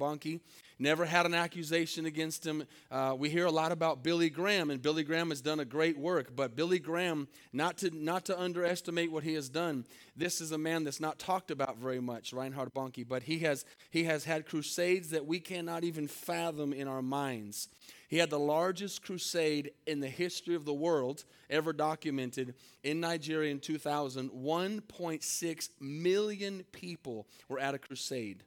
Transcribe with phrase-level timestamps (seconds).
[0.00, 0.40] Bonnke.
[0.80, 2.64] Never had an accusation against him.
[2.90, 5.98] Uh, we hear a lot about Billy Graham, and Billy Graham has done a great
[5.98, 6.34] work.
[6.34, 9.84] But Billy Graham, not to not to underestimate what he has done,
[10.16, 13.06] this is a man that's not talked about very much, Reinhard Bonnke.
[13.06, 17.68] But he has he has had crusades that we cannot even fathom in our minds.
[18.08, 23.52] He had the largest crusade in the history of the world ever documented in Nigeria
[23.52, 24.30] in 2000.
[24.30, 28.42] 1.6 million people were at a crusade.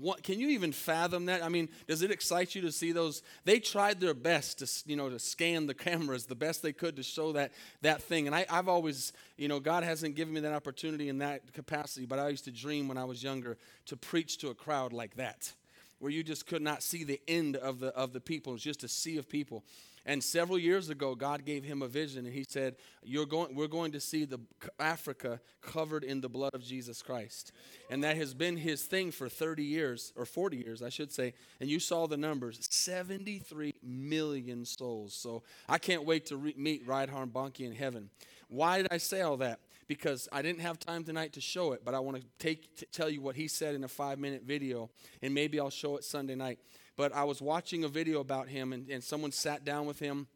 [0.00, 1.44] What, can you even fathom that?
[1.44, 3.22] I mean, does it excite you to see those?
[3.44, 6.96] They tried their best to, you know, to scan the cameras the best they could
[6.96, 8.26] to show that that thing.
[8.26, 12.06] And I, I've always, you know, God hasn't given me that opportunity in that capacity,
[12.06, 15.16] but I used to dream when I was younger to preach to a crowd like
[15.16, 15.52] that,
[15.98, 18.52] where you just could not see the end of the of the people.
[18.52, 19.64] It was just a sea of people.
[20.06, 23.66] And several years ago, God gave him a vision, and he said, You're going, We're
[23.68, 24.40] going to see the
[24.78, 27.52] Africa covered in the blood of Jesus Christ.
[27.90, 31.34] And that has been his thing for 30 years, or 40 years, I should say.
[31.60, 35.14] And you saw the numbers 73 million souls.
[35.14, 38.10] So I can't wait to re- meet Reinhard Bonnke in heaven.
[38.48, 39.60] Why did I say all that?
[39.86, 42.86] Because I didn't have time tonight to show it, but I want to take to
[42.86, 44.90] tell you what he said in a five minute video,
[45.22, 46.58] and maybe I'll show it Sunday night.
[47.00, 50.26] But I was watching a video about him, and, and someone sat down with him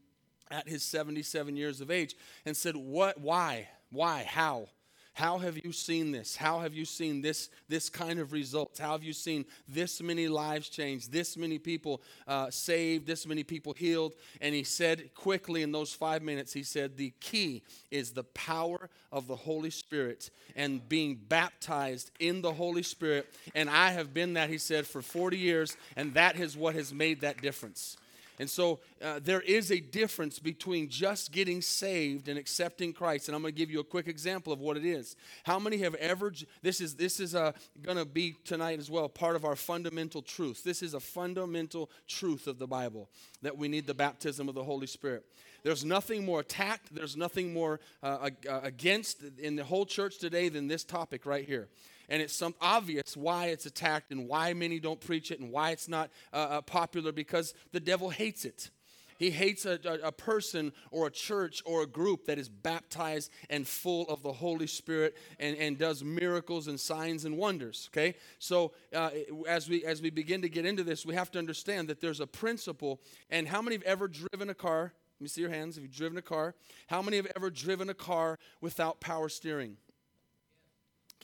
[0.50, 4.70] at his 77 years of age and said, What, why, why, how?
[5.14, 6.34] How have you seen this?
[6.34, 8.80] How have you seen this, this kind of results?
[8.80, 13.44] How have you seen this many lives changed, this many people uh, saved, this many
[13.44, 14.14] people healed?
[14.40, 18.90] And he said quickly in those five minutes, he said, The key is the power
[19.12, 23.32] of the Holy Spirit and being baptized in the Holy Spirit.
[23.54, 26.92] And I have been that, he said, for 40 years, and that is what has
[26.92, 27.96] made that difference.
[28.38, 33.28] And so uh, there is a difference between just getting saved and accepting Christ.
[33.28, 35.16] And I'm going to give you a quick example of what it is.
[35.44, 36.32] How many have ever,
[36.62, 40.20] this is, this is uh, going to be tonight as well, part of our fundamental
[40.20, 40.64] truth.
[40.64, 43.08] This is a fundamental truth of the Bible
[43.42, 45.24] that we need the baptism of the Holy Spirit.
[45.62, 48.30] There's nothing more attacked, there's nothing more uh,
[48.62, 51.68] against in the whole church today than this topic right here
[52.08, 55.70] and it's some obvious why it's attacked and why many don't preach it and why
[55.70, 58.70] it's not uh, uh, popular because the devil hates it.
[59.18, 63.30] He hates a, a, a, person or a church or a group that is baptized
[63.48, 67.88] and full of the Holy Spirit and, and does miracles and signs and wonders.
[67.92, 69.10] Okay, so uh,
[69.46, 72.20] as we as we begin to get into this, we have to understand that there's
[72.20, 73.00] a principle.
[73.30, 74.92] And how many have ever driven a car?
[75.20, 75.76] Let me see your hands.
[75.76, 76.54] Have you driven a car?
[76.88, 79.76] How many have ever driven a car without power steering?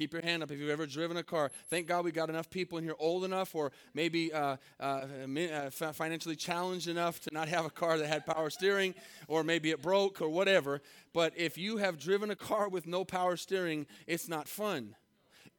[0.00, 1.50] Keep your hand up if you've ever driven a car.
[1.68, 5.70] Thank God we got enough people in here old enough or maybe uh, uh, uh
[5.92, 8.94] financially challenged enough to not have a car that had power steering
[9.28, 10.80] or maybe it broke or whatever.
[11.12, 14.94] But if you have driven a car with no power steering, it's not fun.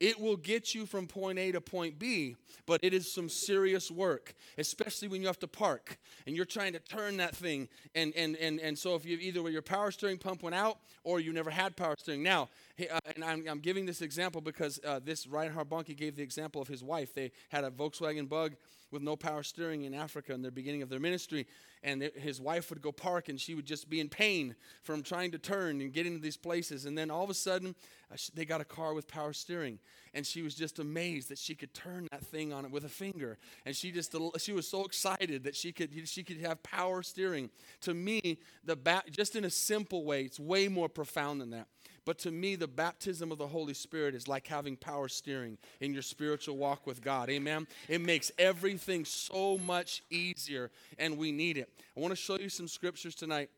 [0.01, 2.35] It will get you from point A to point B,
[2.65, 6.73] but it is some serious work, especially when you have to park and you're trying
[6.73, 7.69] to turn that thing.
[7.93, 10.79] And, and, and, and so if you either where your power steering pump went out
[11.03, 12.23] or you never had power steering.
[12.23, 12.49] Now,
[12.79, 16.61] uh, and I'm, I'm, giving this example because uh, this Reinhard Bonnke gave the example
[16.61, 17.13] of his wife.
[17.13, 18.55] They had a Volkswagen Bug
[18.91, 21.47] with no power steering in Africa in the beginning of their ministry.
[21.83, 25.01] And it, his wife would go park and she would just be in pain from
[25.01, 26.85] trying to turn and get into these places.
[26.85, 27.75] And then all of a sudden,
[28.11, 29.79] uh, they got a car with power steering.
[30.13, 32.89] And she was just amazed that she could turn that thing on it with a
[32.89, 33.37] finger.
[33.65, 37.49] And she just she was so excited that she could she could have power steering.
[37.81, 41.67] To me, the ba- just in a simple way, it's way more profound than that.
[42.03, 45.93] But to me, the baptism of the Holy Spirit is like having power steering in
[45.93, 47.29] your spiritual walk with God.
[47.29, 47.67] Amen.
[47.87, 51.69] It makes everything so much easier, and we need it.
[51.95, 53.49] I want to show you some scriptures tonight.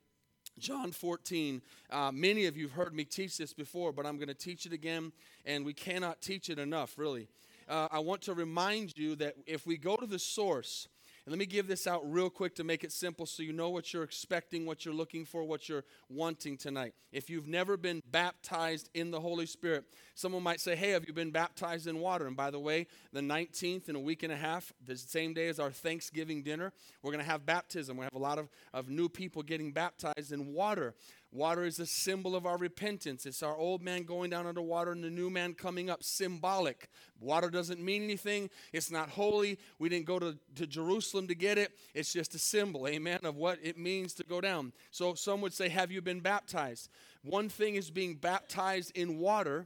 [0.59, 1.61] John 14.
[1.89, 4.65] Uh, many of you have heard me teach this before, but I'm going to teach
[4.65, 5.11] it again,
[5.45, 7.27] and we cannot teach it enough, really.
[7.67, 10.87] Uh, I want to remind you that if we go to the source,
[11.25, 13.69] and let me give this out real quick to make it simple so you know
[13.69, 16.93] what you're expecting, what you're looking for, what you're wanting tonight.
[17.13, 19.85] If you've never been baptized in the Holy Spirit,
[20.15, 22.27] someone might say, Hey, have you been baptized in water?
[22.27, 25.47] And by the way, the 19th, in a week and a half, the same day
[25.47, 27.95] as our Thanksgiving dinner, we're going to have baptism.
[27.95, 30.93] We have a lot of, of new people getting baptized in water.
[31.33, 33.25] Water is a symbol of our repentance.
[33.25, 36.89] It's our old man going down under water and the new man coming up, symbolic.
[37.19, 38.51] Water doesn't mean anything.
[38.71, 39.57] It's not holy.
[39.79, 41.71] We didn't go to, to Jerusalem to get it.
[41.95, 44.73] It's just a symbol, amen, of what it means to go down.
[44.91, 46.89] So some would say, Have you been baptized?
[47.23, 49.65] One thing is being baptized in water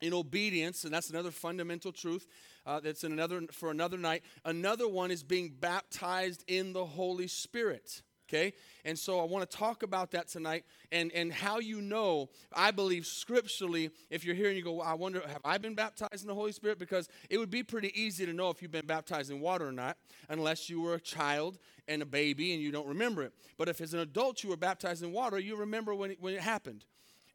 [0.00, 2.26] in obedience, and that's another fundamental truth.
[2.66, 4.24] Uh, that's in another for another night.
[4.44, 8.02] Another one is being baptized in the Holy Spirit.
[8.28, 8.54] Okay?
[8.84, 12.72] And so I want to talk about that tonight and, and how you know, I
[12.72, 16.22] believe scripturally, if you're here and you go, well, I wonder, have I been baptized
[16.22, 16.78] in the Holy Spirit?
[16.78, 19.72] Because it would be pretty easy to know if you've been baptized in water or
[19.72, 19.96] not,
[20.28, 23.32] unless you were a child and a baby and you don't remember it.
[23.56, 26.34] But if as an adult you were baptized in water, you remember when it, when
[26.34, 26.84] it happened.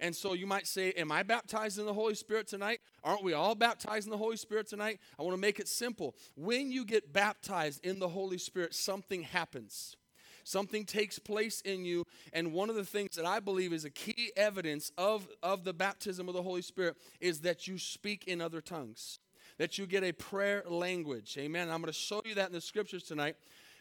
[0.02, 2.82] And so you might say, Am I baptized in the Holy Spirit tonight?
[3.04, 5.00] Aren't we all baptized in the Holy Spirit tonight?
[5.18, 6.16] I want to make it simple.
[6.36, 9.96] When you get baptized in the Holy Spirit, something happens.
[10.44, 12.06] Something takes place in you.
[12.34, 15.74] And one of the things that I believe is a key evidence of, of the
[15.74, 19.20] baptism of the Holy Spirit is that you speak in other tongues,
[19.58, 21.36] that you get a prayer language.
[21.38, 21.70] Amen.
[21.70, 23.36] I'm going to show you that in the scriptures tonight.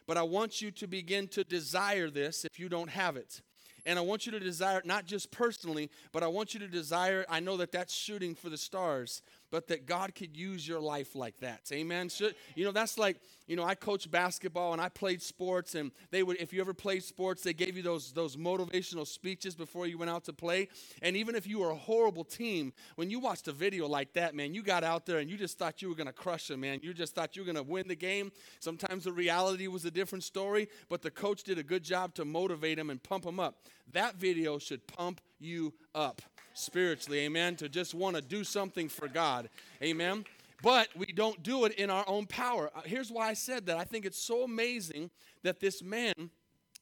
[0.07, 3.43] But I want you to begin to desire this if you don't have it.
[3.87, 6.69] And I want you to desire it not just personally, but I want you to
[6.69, 10.81] desire, I know that that's shooting for the stars, but that God could use your
[10.81, 11.61] life like that.
[11.73, 12.09] Amen.
[12.09, 13.17] So, you know, that's like,
[13.47, 16.75] you know, I coached basketball and I played sports and they would if you ever
[16.75, 20.69] played sports, they gave you those those motivational speeches before you went out to play.
[21.03, 24.35] And even if you were a horrible team, when you watched a video like that,
[24.35, 26.61] man, you got out there and you just thought you were going to crush them,
[26.61, 26.81] man.
[26.83, 28.31] You just thought you were going to win the game.
[28.61, 32.25] Sometimes the reality was a different story, but the coach did a good job to
[32.25, 33.57] motivate them and pump them up.
[33.93, 36.23] That video should pump you up
[36.61, 39.49] spiritually, amen, to just want to do something for God,
[39.83, 40.25] amen.
[40.63, 42.71] But we don't do it in our own power.
[42.75, 43.79] Uh, here's why I said that.
[43.79, 45.11] I think it's so amazing
[45.43, 46.31] that this man,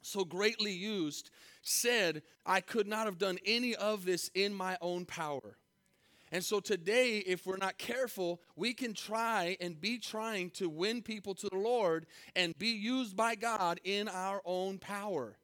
[0.03, 1.31] so greatly used,
[1.63, 5.57] said, I could not have done any of this in my own power.
[6.31, 11.01] And so today, if we're not careful, we can try and be trying to win
[11.01, 15.39] people to the Lord and be used by God in our own power.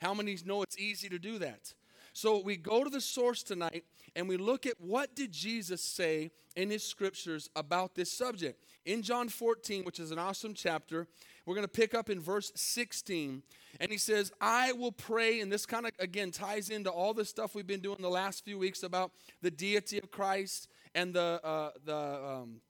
[0.00, 1.74] How many know it's easy to do that?
[2.12, 6.30] So we go to the source tonight and we look at what did Jesus say
[6.54, 8.62] in his scriptures about this subject.
[8.84, 11.06] In John 14, which is an awesome chapter,
[11.46, 13.42] we're going to pick up in verse 16.
[13.80, 15.40] And he says, I will pray.
[15.40, 18.44] And this kind of, again, ties into all the stuff we've been doing the last
[18.44, 22.60] few weeks about the deity of Christ and the, uh, the, um,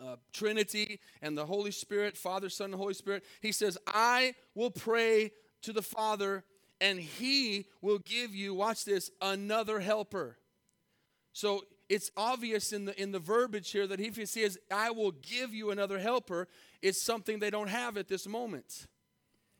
[0.00, 3.24] uh, Trinity and the Holy Spirit, Father, Son, and Holy Spirit.
[3.40, 5.32] He says, I will pray
[5.62, 6.42] to the Father
[6.80, 10.38] and he will give you, watch this, another helper.
[11.32, 15.12] So it's obvious in the in the verbiage here that if he says, I will
[15.12, 16.48] give you another helper,
[16.82, 18.86] it's something they don't have at this moment.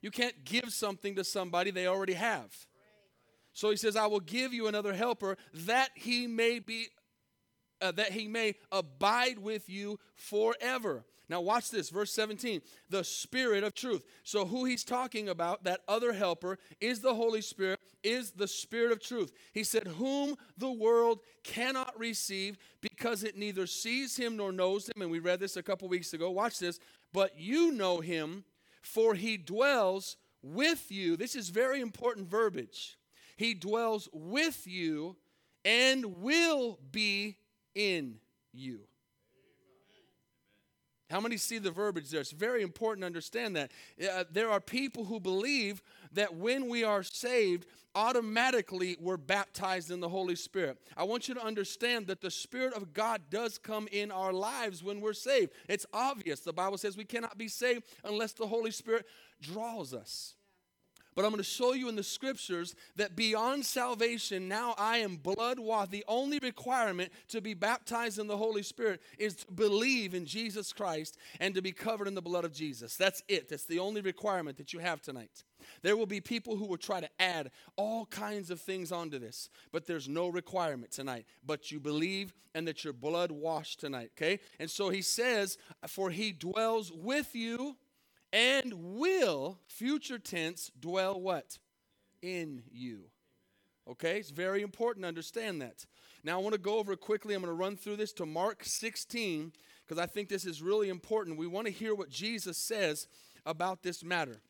[0.00, 2.54] You can't give something to somebody they already have.
[3.52, 6.86] So he says, I will give you another helper that he may be
[7.80, 11.04] uh, that he may abide with you forever.
[11.30, 12.60] Now, watch this, verse 17
[12.90, 14.04] the Spirit of truth.
[14.24, 18.90] So, who he's talking about, that other helper, is the Holy Spirit, is the Spirit
[18.90, 19.32] of truth.
[19.54, 25.00] He said, Whom the world cannot receive because it neither sees him nor knows him.
[25.00, 26.32] And we read this a couple weeks ago.
[26.32, 26.80] Watch this.
[27.12, 28.42] But you know him,
[28.82, 31.16] for he dwells with you.
[31.16, 32.98] This is very important verbiage.
[33.36, 35.16] He dwells with you
[35.64, 37.36] and will be
[37.76, 38.16] in
[38.52, 38.89] you.
[41.10, 42.20] How many see the verbiage there?
[42.20, 43.72] It's very important to understand that.
[44.00, 47.66] Uh, there are people who believe that when we are saved,
[47.96, 50.78] automatically we're baptized in the Holy Spirit.
[50.96, 54.84] I want you to understand that the Spirit of God does come in our lives
[54.84, 55.52] when we're saved.
[55.68, 56.40] It's obvious.
[56.40, 59.06] The Bible says we cannot be saved unless the Holy Spirit
[59.42, 60.34] draws us.
[61.14, 65.16] But I'm going to show you in the scriptures that beyond salvation, now I am
[65.16, 65.90] blood washed.
[65.90, 70.72] The only requirement to be baptized in the Holy Spirit is to believe in Jesus
[70.72, 72.96] Christ and to be covered in the blood of Jesus.
[72.96, 73.48] That's it.
[73.48, 75.44] That's the only requirement that you have tonight.
[75.82, 79.50] There will be people who will try to add all kinds of things onto this,
[79.72, 81.26] but there's no requirement tonight.
[81.44, 84.40] But you believe and that your blood washed tonight, okay?
[84.58, 87.76] And so he says, For he dwells with you
[88.32, 91.58] and will, future tense, dwell what?
[92.22, 93.04] In you.
[93.88, 95.84] Okay, it's very important to understand that.
[96.22, 97.34] Now, I want to go over quickly.
[97.34, 99.52] I'm going to run through this to Mark 16
[99.86, 101.38] because I think this is really important.
[101.38, 103.08] We want to hear what Jesus says
[103.44, 104.40] about this matter.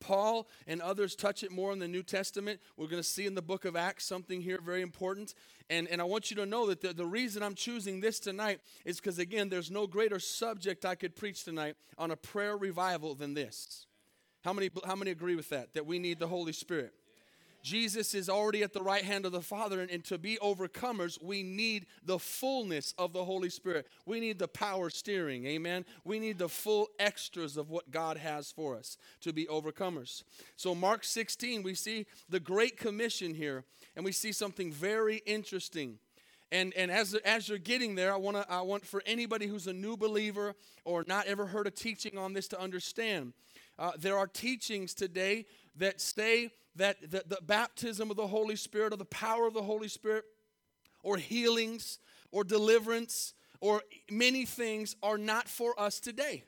[0.00, 2.60] Paul and others touch it more in the New Testament.
[2.76, 5.34] We're going to see in the book of Acts something here very important.
[5.68, 8.60] And, and I want you to know that the, the reason I'm choosing this tonight
[8.84, 13.14] is because, again, there's no greater subject I could preach tonight on a prayer revival
[13.14, 13.86] than this.
[14.44, 15.74] How many, how many agree with that?
[15.74, 16.92] That we need the Holy Spirit.
[17.66, 21.20] Jesus is already at the right hand of the Father, and, and, to be overcomers,
[21.20, 23.88] we need the fullness of the Holy Spirit.
[24.06, 25.84] We need the power steering, amen?
[26.04, 30.22] We need the full extras of what God has for us to be overcomers.
[30.54, 33.64] So, Mark 16, we see the Great Commission here,
[33.96, 35.98] and we see something very interesting.
[36.52, 39.72] And, and as, as you're getting there, I, wanna, I want for anybody who's a
[39.72, 40.54] new believer
[40.84, 43.32] or not ever heard a teaching on this to understand.
[43.76, 48.92] Uh, there are teachings today that say that the, the baptism of the Holy Spirit
[48.92, 50.24] or the power of the Holy Spirit
[51.02, 51.98] or healings
[52.30, 56.44] or deliverance or many things are not for us today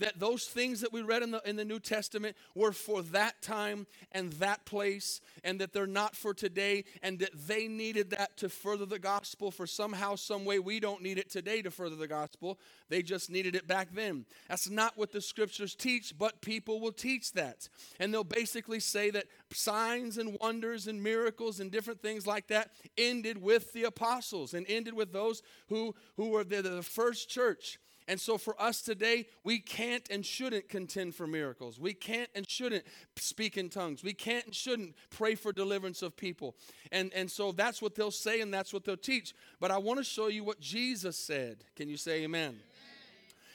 [0.00, 3.40] that those things that we read in the, in the New Testament were for that
[3.40, 8.36] time and that place, and that they're not for today, and that they needed that
[8.38, 10.58] to further the gospel for somehow, some way.
[10.58, 12.58] We don't need it today to further the gospel.
[12.88, 14.26] They just needed it back then.
[14.48, 17.68] That's not what the scriptures teach, but people will teach that.
[17.98, 22.70] And they'll basically say that signs and wonders and miracles and different things like that
[22.98, 27.78] ended with the apostles and ended with those who, who were the, the first church.
[28.10, 31.78] And so for us today, we can't and shouldn't contend for miracles.
[31.78, 32.82] We can't and shouldn't
[33.14, 34.02] speak in tongues.
[34.02, 36.56] We can't and shouldn't pray for deliverance of people.
[36.90, 39.32] And, and so that's what they'll say and that's what they'll teach.
[39.60, 41.62] But I want to show you what Jesus said.
[41.76, 42.48] Can you say amen?
[42.48, 42.60] amen.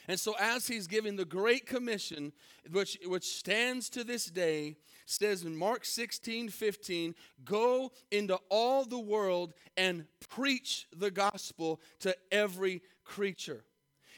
[0.08, 2.32] And so as he's giving the Great Commission,
[2.72, 8.98] which, which stands to this day, says in Mark 16, 15, go into all the
[8.98, 13.65] world and preach the gospel to every creature.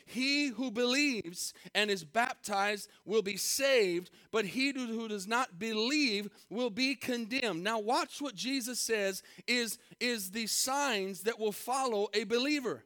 [0.09, 6.31] He who believes and is baptized will be saved, but he who does not believe
[6.49, 7.63] will be condemned.
[7.63, 12.85] Now, watch what Jesus says is, is the signs that will follow a believer.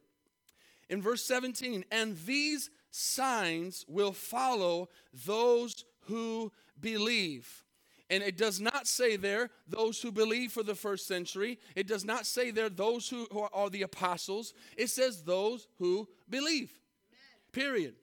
[0.88, 4.88] In verse 17, and these signs will follow
[5.24, 6.50] those who
[6.80, 7.62] believe.
[8.10, 11.60] And it does not say there those who believe for the first century.
[11.76, 14.54] It does not say there those who are the apostles.
[14.76, 16.72] It says those who believe
[17.52, 17.94] period.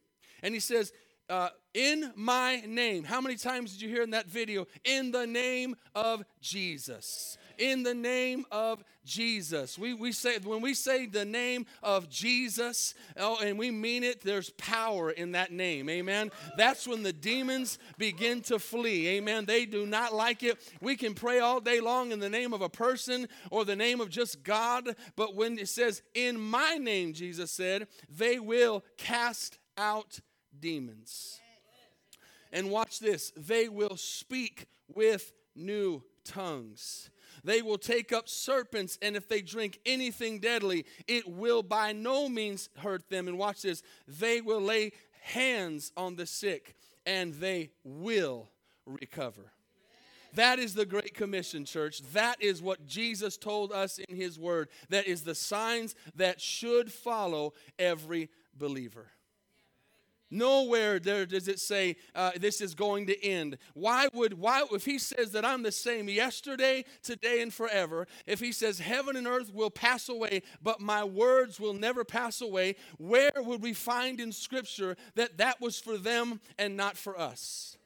[0.42, 0.92] And he says,
[1.30, 3.04] uh, in my name.
[3.04, 4.66] How many times did you hear in that video?
[4.84, 7.38] In the name of Jesus.
[7.60, 9.78] In the name of Jesus.
[9.78, 14.22] We, we say when we say the name of Jesus, oh, and we mean it,
[14.22, 15.90] there's power in that name.
[15.90, 16.32] Amen.
[16.58, 19.10] That's when the demons begin to flee.
[19.10, 19.46] Amen.
[19.46, 20.58] They do not like it.
[20.82, 24.00] We can pray all day long in the name of a person or the name
[24.00, 29.60] of just God, but when it says in my name, Jesus said, they will cast
[29.78, 30.20] out
[30.58, 31.40] demons.
[32.52, 37.10] And watch this they will speak with new tongues.
[37.44, 42.30] They will take up serpents, and if they drink anything deadly, it will by no
[42.30, 43.28] means hurt them.
[43.28, 44.92] And watch this they will lay
[45.22, 48.50] hands on the sick, and they will
[48.86, 49.52] recover.
[50.34, 52.02] That is the Great Commission, church.
[52.14, 54.70] That is what Jesus told us in His Word.
[54.90, 59.08] That is the signs that should follow every believer.
[60.32, 63.58] Nowhere there does it say uh, this is going to end.
[63.74, 68.08] Why would why if he says that I'm the same yesterday, today, and forever?
[68.28, 72.42] If he says heaven and earth will pass away, but my words will never pass
[72.42, 77.20] away, where would we find in Scripture that that was for them and not for
[77.20, 77.78] us?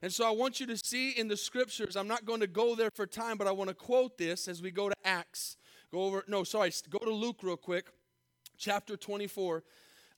[0.00, 1.96] And so I want you to see in the Scriptures.
[1.96, 4.62] I'm not going to go there for time, but I want to quote this as
[4.62, 5.56] we go to Acts.
[5.92, 6.24] Go over.
[6.26, 6.72] No, sorry.
[6.88, 7.86] Go to Luke real quick,
[8.56, 9.62] chapter 24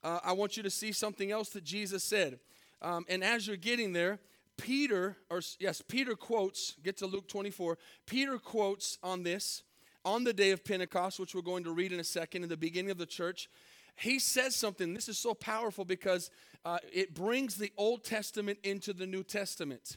[0.02, 2.38] uh, I want you to see something else that Jesus said.
[2.80, 4.20] Um, and as you're getting there,
[4.56, 7.78] Peter, or yes, Peter quotes, get to Luke 24.
[8.06, 9.62] Peter quotes on this
[10.04, 12.56] on the day of Pentecost, which we're going to read in a second, in the
[12.56, 13.48] beginning of the church.
[13.96, 14.94] He says something.
[14.94, 16.30] This is so powerful because
[16.64, 19.96] uh, it brings the Old Testament into the New Testament.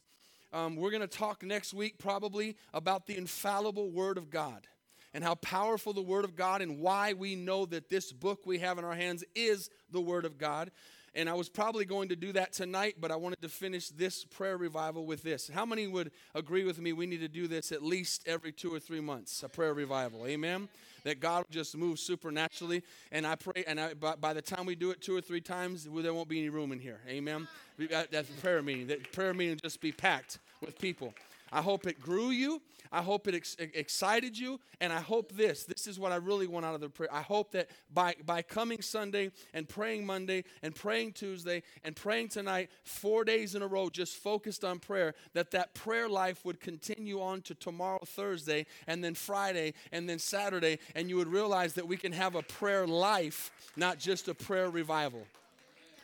[0.53, 4.67] Um, we're going to talk next week probably about the infallible Word of God
[5.13, 8.59] and how powerful the Word of God and why we know that this book we
[8.59, 10.71] have in our hands is the Word of God.
[11.13, 14.23] And I was probably going to do that tonight, but I wanted to finish this
[14.23, 15.49] prayer revival with this.
[15.53, 16.93] How many would agree with me?
[16.93, 20.25] We need to do this at least every two or three months, a prayer revival.
[20.25, 20.69] Amen?
[21.03, 22.83] That God will just move supernaturally.
[23.11, 25.41] And I pray, and I, by, by, the time we do it two or three
[25.41, 27.01] times, there won't be any room in here.
[27.09, 27.45] Amen?
[27.77, 28.87] That's a prayer meeting.
[28.87, 31.13] That prayer meeting just be packed with people.
[31.51, 32.61] I hope it grew you.
[32.91, 34.59] I hope it ex- excited you.
[34.79, 37.13] And I hope this this is what I really want out of the prayer.
[37.13, 42.29] I hope that by, by coming Sunday and praying Monday and praying Tuesday and praying
[42.29, 46.59] tonight, four days in a row, just focused on prayer, that that prayer life would
[46.59, 50.79] continue on to tomorrow, Thursday, and then Friday, and then Saturday.
[50.95, 54.69] And you would realize that we can have a prayer life, not just a prayer
[54.69, 55.25] revival.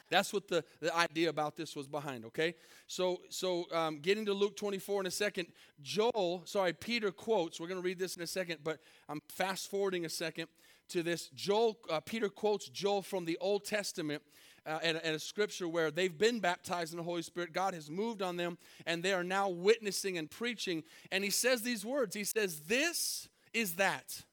[0.09, 2.55] That's what the, the idea about this was behind, okay?
[2.87, 5.47] So, so um, getting to Luke 24 in a second,
[5.81, 9.69] Joel, sorry, Peter quotes, we're going to read this in a second, but I'm fast
[9.69, 10.47] forwarding a second
[10.89, 11.29] to this.
[11.35, 14.21] Joel, uh, Peter quotes Joel from the Old Testament
[14.65, 17.53] uh, at, at, a scripture where they've been baptized in the Holy Spirit.
[17.53, 20.83] God has moved on them, and they are now witnessing and preaching.
[21.11, 24.23] And he says these words He says, This is that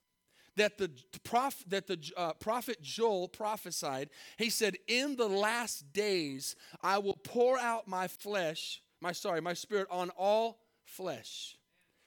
[0.56, 0.90] that the,
[1.22, 4.10] prof, that the uh, prophet Joel prophesied.
[4.38, 9.54] He said, In the last days, I will pour out my flesh, my sorry, my
[9.54, 11.56] spirit on all flesh.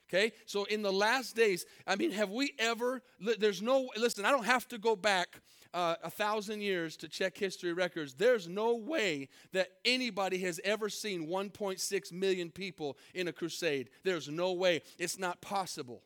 [0.09, 0.31] Okay?
[0.45, 3.01] So in the last days, I mean, have we ever,
[3.39, 5.41] there's no, listen, I don't have to go back
[5.73, 8.13] uh, a thousand years to check history records.
[8.13, 13.89] There's no way that anybody has ever seen 1.6 million people in a crusade.
[14.03, 14.81] There's no way.
[14.97, 16.03] It's not possible.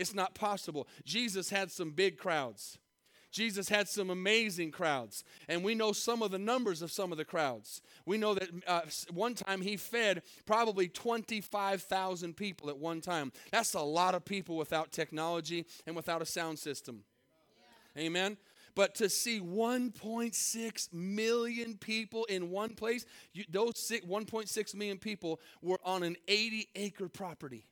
[0.00, 0.88] It's not possible.
[1.04, 2.78] Jesus had some big crowds.
[3.30, 7.18] Jesus had some amazing crowds, and we know some of the numbers of some of
[7.18, 7.80] the crowds.
[8.04, 8.80] We know that uh,
[9.12, 13.30] one time he fed probably 25,000 people at one time.
[13.52, 17.04] That's a lot of people without technology and without a sound system.
[17.94, 18.02] Yeah.
[18.02, 18.36] Amen.
[18.74, 25.78] But to see 1.6 million people in one place, you, those 1.6 million people were
[25.84, 27.66] on an 80 acre property.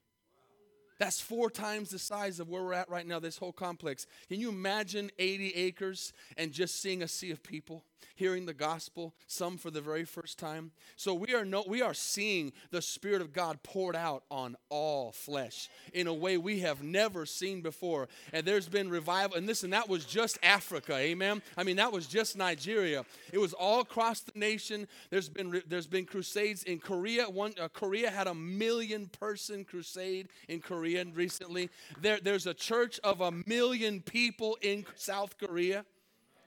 [0.99, 4.07] That's four times the size of where we're at right now, this whole complex.
[4.29, 7.85] Can you imagine 80 acres and just seeing a sea of people?
[8.15, 10.73] Hearing the gospel, some for the very first time.
[10.97, 15.13] So we are no, we are seeing the Spirit of God poured out on all
[15.13, 18.09] flesh in a way we have never seen before.
[18.33, 21.43] And there's been revival, and this and that was just Africa, amen.
[21.57, 23.05] I mean that was just Nigeria.
[23.33, 24.89] It was all across the nation.
[25.11, 27.25] There's been there's been crusades in Korea.
[27.29, 31.71] One uh, Korea had a million person crusade in Korea recently.
[32.01, 35.85] There, there's a church of a million people in South Korea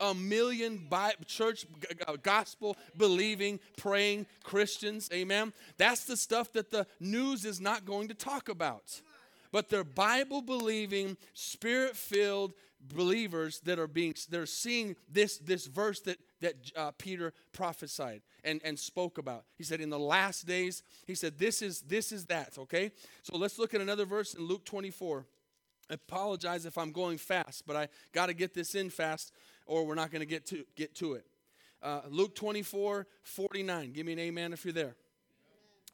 [0.01, 0.87] a million
[1.25, 1.65] church
[2.23, 5.09] gospel believing, praying Christians.
[5.13, 5.53] Amen.
[5.77, 9.01] That's the stuff that the news is not going to talk about.
[9.51, 12.53] But they're Bible believing, spirit filled
[12.93, 18.59] believers that are being they're seeing this this verse that that uh, Peter prophesied and,
[18.63, 19.45] and spoke about.
[19.55, 22.91] He said, in the last days, he said, this is this is that, okay?
[23.23, 25.25] So let's look at another verse in Luke 24.
[25.89, 29.33] I apologize if I'm going fast, but I got to get this in fast
[29.71, 31.25] or we're not going to get to get to it.
[31.81, 33.93] Uh, Luke 24, 49.
[33.93, 34.97] Give me an amen if you're there.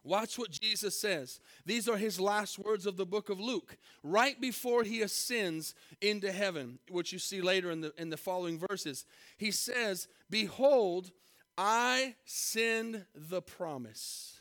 [0.04, 1.40] Watch what Jesus says.
[1.64, 6.32] These are his last words of the book of Luke, right before he ascends into
[6.32, 9.06] heaven, which you see later in the, in the following verses.
[9.38, 11.12] He says, Behold,
[11.56, 14.37] I send the promise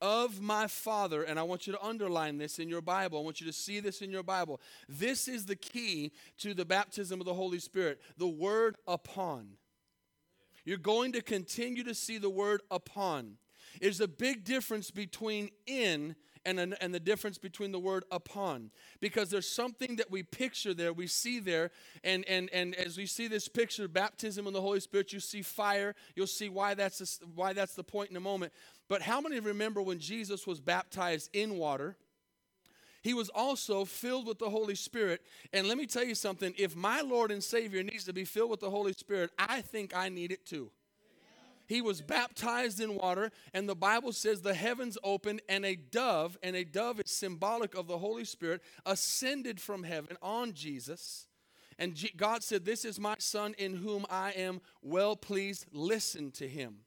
[0.00, 3.18] of my Father, and I want you to underline this in your Bible.
[3.18, 4.60] I want you to see this in your Bible.
[4.88, 9.56] This is the key to the baptism of the Holy Spirit the word upon.
[10.64, 13.36] You're going to continue to see the word upon.
[13.80, 19.30] There's a big difference between in and, and the difference between the word upon because
[19.30, 21.70] there's something that we picture there we see there
[22.04, 25.42] and and and as we see this picture baptism in the holy spirit you see
[25.42, 28.52] fire you'll see why that's a, why that's the point in a moment
[28.88, 31.96] but how many remember when jesus was baptized in water
[33.02, 35.22] he was also filled with the Holy Spirit.
[35.52, 38.50] And let me tell you something if my Lord and Savior needs to be filled
[38.50, 40.72] with the Holy Spirit, I think I need it too.
[41.66, 46.38] He was baptized in water, and the Bible says the heavens opened, and a dove,
[46.42, 51.26] and a dove is symbolic of the Holy Spirit, ascended from heaven on Jesus.
[51.78, 55.66] And God said, This is my son in whom I am well pleased.
[55.72, 56.78] Listen to him.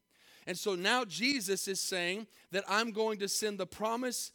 [0.48, 4.32] And so now Jesus is saying that I'm going to send the promise,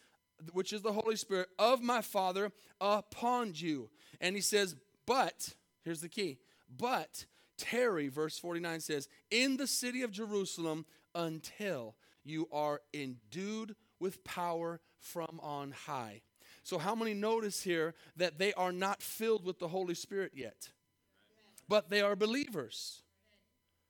[0.52, 3.90] which is the Holy Spirit, of my Father upon you.
[4.20, 4.76] And he says,
[5.06, 6.38] But, here's the key,
[6.76, 14.24] but tarry, verse 49 says, in the city of Jerusalem until you are endued with
[14.24, 16.22] power from on high.
[16.62, 20.70] So, how many notice here that they are not filled with the Holy Spirit yet?
[21.68, 23.03] But they are believers.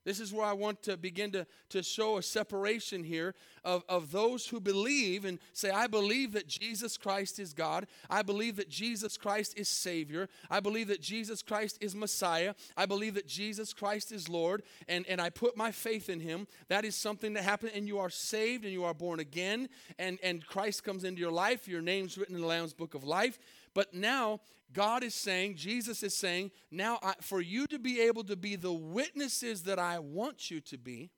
[0.04, 4.12] This is where I want to begin to, to show a separation here of, of
[4.12, 7.86] those who believe and say, I believe that Jesus Christ is God.
[8.10, 10.28] I believe that Jesus Christ is Savior.
[10.50, 12.54] I believe that Jesus Christ is Messiah.
[12.76, 14.62] I believe that Jesus Christ is Lord.
[14.88, 16.46] And, and I put my faith in Him.
[16.68, 19.68] That is something that happened, and you are saved and you are born again.
[19.98, 21.66] And, and Christ comes into your life.
[21.66, 23.38] Your name's written in the Lamb's Book of Life.
[23.74, 24.40] But now
[24.74, 28.56] God is saying, Jesus is saying, now I, for you to be able to be
[28.56, 31.10] the witnesses that I want you to be,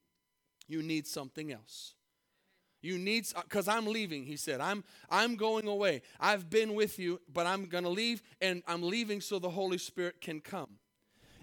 [0.69, 1.95] you need something else.
[2.83, 4.61] You need because uh, I'm leaving, he said.
[4.61, 6.03] I'm I'm going away.
[6.21, 9.79] I've been with you, but I'm going to leave and I'm leaving so the Holy
[9.79, 10.79] Spirit can come.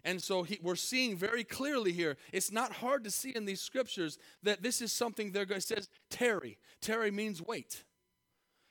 [0.05, 2.17] And so he, we're seeing very clearly here.
[2.31, 5.67] It's not hard to see in these scriptures that this is something they're going to
[5.67, 6.57] says tarry.
[6.81, 7.83] Tarry means wait.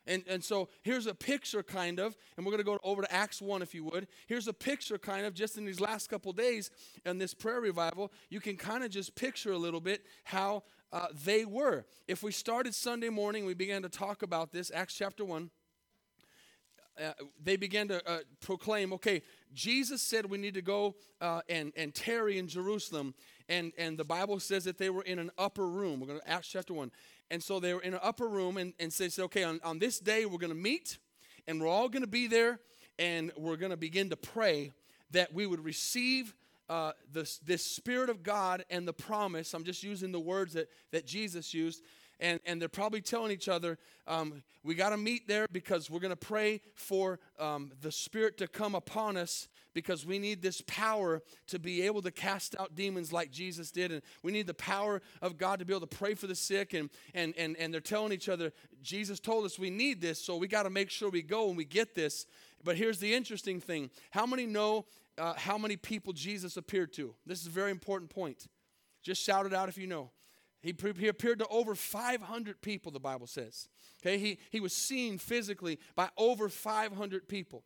[0.06, 3.12] And, and so here's a picture, kind of, and we're going to go over to
[3.12, 4.08] Acts 1 if you would.
[4.26, 6.70] Here's a picture, kind of, just in these last couple days
[7.04, 8.12] in this prayer revival.
[8.28, 11.84] You can kind of just picture a little bit how uh, they were.
[12.08, 15.50] If we started Sunday morning, we began to talk about this, Acts chapter 1.
[17.00, 17.12] Uh,
[17.42, 19.22] they began to uh, proclaim, okay,
[19.54, 23.14] Jesus said we need to go uh, and, and tarry in Jerusalem.
[23.48, 26.00] And, and the Bible says that they were in an upper room.
[26.00, 26.90] We're going to Acts chapter 1.
[27.30, 29.98] And so they were in an upper room, and, and said, okay, on, on this
[29.98, 30.98] day we're going to meet,
[31.46, 32.60] and we're all going to be there,
[32.98, 34.72] and we're going to begin to pray
[35.10, 36.34] that we would receive
[36.68, 39.52] uh, this, this Spirit of God and the promise.
[39.54, 41.82] I'm just using the words that, that Jesus used
[42.22, 46.00] and, and they're probably telling each other, um, we got to meet there because we're
[46.00, 50.62] going to pray for um, the Spirit to come upon us because we need this
[50.66, 53.92] power to be able to cast out demons like Jesus did.
[53.92, 56.74] And we need the power of God to be able to pray for the sick.
[56.74, 60.36] And, and, and, and they're telling each other, Jesus told us we need this, so
[60.36, 62.26] we got to make sure we go and we get this.
[62.64, 64.86] But here's the interesting thing how many know
[65.18, 67.14] uh, how many people Jesus appeared to?
[67.26, 68.46] This is a very important point.
[69.02, 70.10] Just shout it out if you know.
[70.62, 73.68] He, he appeared to over 500 people, the Bible says.
[74.00, 77.64] Okay, he, he was seen physically by over 500 people.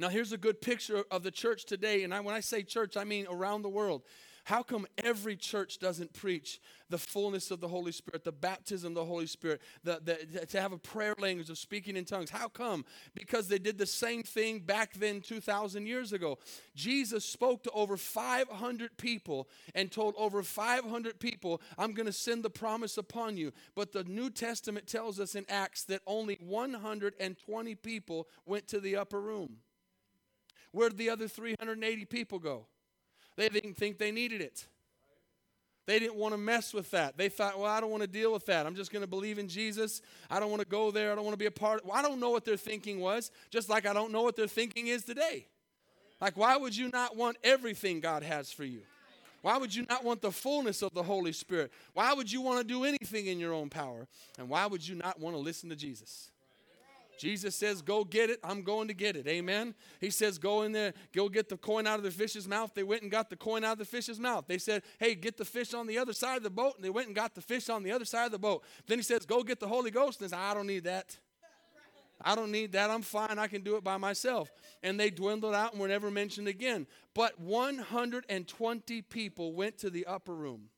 [0.00, 2.04] Now, here's a good picture of the church today.
[2.04, 4.00] And I, when I say church, I mean around the world.
[4.44, 6.58] How come every church doesn't preach
[6.88, 10.58] the fullness of the Holy Spirit, the baptism of the Holy Spirit, the, the, to
[10.58, 12.30] have a prayer language of speaking in tongues?
[12.30, 12.86] How come?
[13.14, 16.38] Because they did the same thing back then 2,000 years ago.
[16.74, 22.42] Jesus spoke to over 500 people and told over 500 people, I'm going to send
[22.42, 23.52] the promise upon you.
[23.74, 28.96] But the New Testament tells us in Acts that only 120 people went to the
[28.96, 29.58] upper room.
[30.72, 32.66] Where did the other 380 people go?
[33.36, 34.66] They didn't think they needed it.
[35.86, 37.16] They didn't want to mess with that.
[37.16, 38.66] They thought, well, I don't want to deal with that.
[38.66, 40.02] I'm just going to believe in Jesus.
[40.30, 41.10] I don't want to go there.
[41.10, 41.80] I don't want to be a part.
[41.80, 44.36] Of, well, I don't know what their thinking was, just like I don't know what
[44.36, 45.46] their thinking is today.
[46.20, 48.82] Like, why would you not want everything God has for you?
[49.42, 51.72] Why would you not want the fullness of the Holy Spirit?
[51.94, 54.06] Why would you want to do anything in your own power?
[54.38, 56.30] And why would you not want to listen to Jesus?
[57.20, 58.40] Jesus says, Go get it.
[58.42, 59.28] I'm going to get it.
[59.28, 59.74] Amen.
[60.00, 62.72] He says, Go in there, go get the coin out of the fish's mouth.
[62.74, 64.46] They went and got the coin out of the fish's mouth.
[64.48, 66.76] They said, Hey, get the fish on the other side of the boat.
[66.76, 68.64] And they went and got the fish on the other side of the boat.
[68.86, 70.22] Then he says, Go get the Holy Ghost.
[70.22, 71.18] And they said, I don't need that.
[72.22, 72.88] I don't need that.
[72.88, 73.38] I'm fine.
[73.38, 74.50] I can do it by myself.
[74.82, 76.86] And they dwindled out and were never mentioned again.
[77.14, 80.70] But 120 people went to the upper room.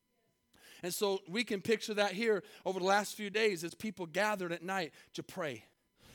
[0.83, 4.51] And so we can picture that here over the last few days as people gathered
[4.51, 5.65] at night to pray.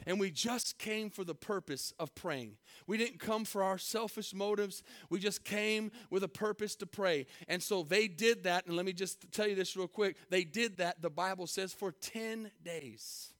[0.08, 2.54] And we just came for the purpose of praying.
[2.88, 4.82] We didn't come for our selfish motives.
[5.10, 7.28] We just came with a purpose to pray.
[7.50, 8.66] And so they did that.
[8.66, 10.16] And let me just tell you this real quick.
[10.30, 13.34] They did that, the Bible says, for 10 days.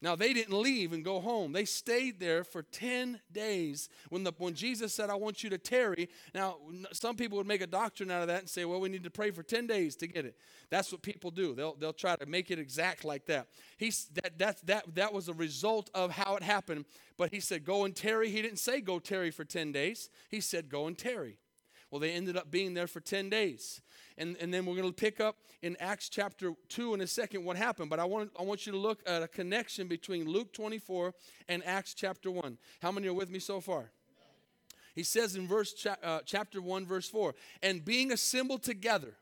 [0.00, 1.52] Now they didn't leave and go home.
[1.52, 3.88] They stayed there for 10 days.
[4.10, 6.08] When the when Jesus said, I want you to tarry.
[6.34, 6.58] Now,
[6.92, 9.10] some people would make a doctrine out of that and say, well, we need to
[9.10, 10.36] pray for 10 days to get it.
[10.70, 11.54] That's what people do.
[11.54, 13.48] They'll, they'll try to make it exact like that.
[13.76, 16.84] He's that that that that was a result of how it happened.
[17.16, 18.30] But he said, Go and tarry.
[18.30, 20.10] He didn't say go tarry for 10 days.
[20.28, 21.38] He said, Go and tarry.
[21.90, 23.80] Well, they ended up being there for 10 days.
[24.18, 27.44] And, and then we're going to pick up in Acts chapter 2 in a second
[27.44, 27.88] what happened.
[27.88, 31.14] But I want, I want you to look at a connection between Luke 24
[31.48, 32.58] and Acts chapter 1.
[32.82, 33.90] How many are with me so far?
[34.94, 39.14] He says in verse cha- uh, chapter 1, verse 4 And being assembled together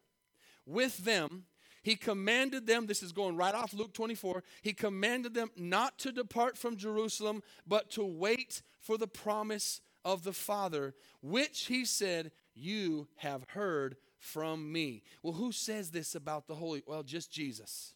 [0.65, 1.45] with them,
[1.83, 6.11] he commanded them, this is going right off Luke 24, he commanded them not to
[6.11, 12.33] depart from Jerusalem, but to wait for the promise of the Father, which he said,
[12.57, 15.03] You have heard from me.
[15.23, 16.83] Well, who says this about the Holy?
[16.87, 17.95] Well, just Jesus.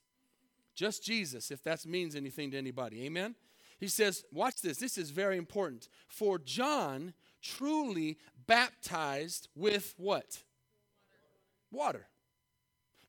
[0.74, 3.04] Just Jesus, if that means anything to anybody.
[3.04, 3.34] Amen?
[3.78, 5.88] He says, Watch this, this is very important.
[6.06, 10.42] For John truly baptized with what?
[11.72, 12.06] Water.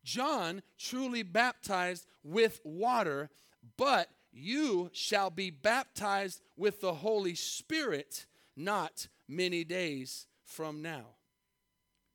[0.04, 3.30] John truly baptized with water,
[3.78, 11.16] but you shall be baptized with the Holy Spirit not many days from now.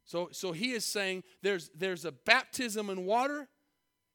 [0.07, 3.49] So, so he is saying there's, there's a baptism in water,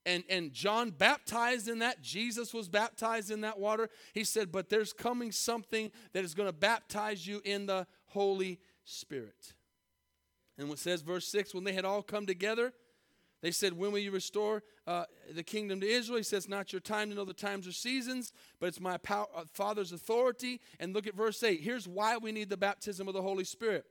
[0.06, 2.01] and, and John baptized in that.
[2.01, 3.89] Jesus was baptized in that water.
[4.13, 8.60] He said, but there's coming something that is going to baptize you in the Holy
[8.86, 9.54] Spirit.
[10.58, 12.73] And what says verse 6 when they had all come together,
[13.41, 16.17] they said, When will you restore uh, the kingdom to Israel?
[16.17, 19.25] He says, Not your time to know the times or seasons, but it's my power,
[19.36, 20.62] uh, Father's authority.
[20.80, 21.60] And look at verse 8.
[21.60, 23.86] Here's why we need the baptism of the Holy Spirit.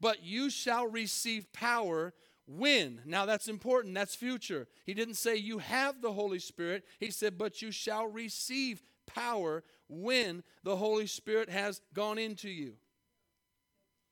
[0.00, 2.12] But you shall receive power
[2.46, 3.00] when.
[3.04, 4.68] Now that's important, that's future.
[4.84, 9.62] He didn't say you have the Holy Spirit, he said, But you shall receive power
[9.88, 12.74] when the Holy Spirit has gone into you.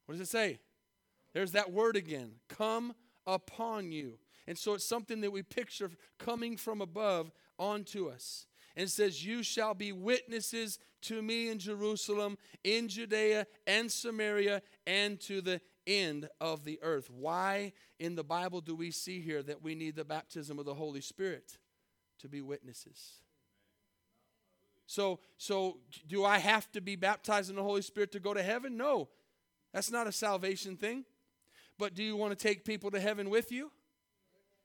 [0.06, 0.58] What does it say?
[1.32, 2.94] There's that word again come
[3.26, 4.18] upon you.
[4.46, 8.46] And so it's something that we picture coming from above onto us.
[8.76, 15.20] And says, You shall be witnesses to me in Jerusalem, in Judea and Samaria, and
[15.20, 17.10] to the end of the earth.
[17.10, 20.74] Why in the Bible do we see here that we need the baptism of the
[20.74, 21.58] Holy Spirit
[22.20, 23.20] to be witnesses?
[24.86, 28.42] So, so do I have to be baptized in the Holy Spirit to go to
[28.42, 28.76] heaven?
[28.76, 29.08] No,
[29.72, 31.04] that's not a salvation thing.
[31.78, 33.72] But do you want to take people to heaven with you?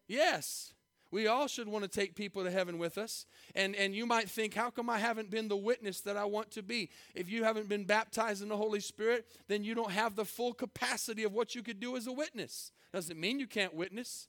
[0.07, 0.73] Yes.
[1.11, 3.25] We all should want to take people to heaven with us.
[3.55, 6.51] And, and you might think, how come I haven't been the witness that I want
[6.51, 6.89] to be?
[7.15, 10.53] If you haven't been baptized in the Holy Spirit, then you don't have the full
[10.53, 12.71] capacity of what you could do as a witness.
[12.93, 14.27] Doesn't mean you can't witness.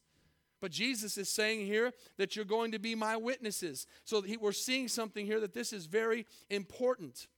[0.60, 3.86] But Jesus is saying here that you're going to be my witnesses.
[4.04, 7.28] So he, we're seeing something here that this is very important.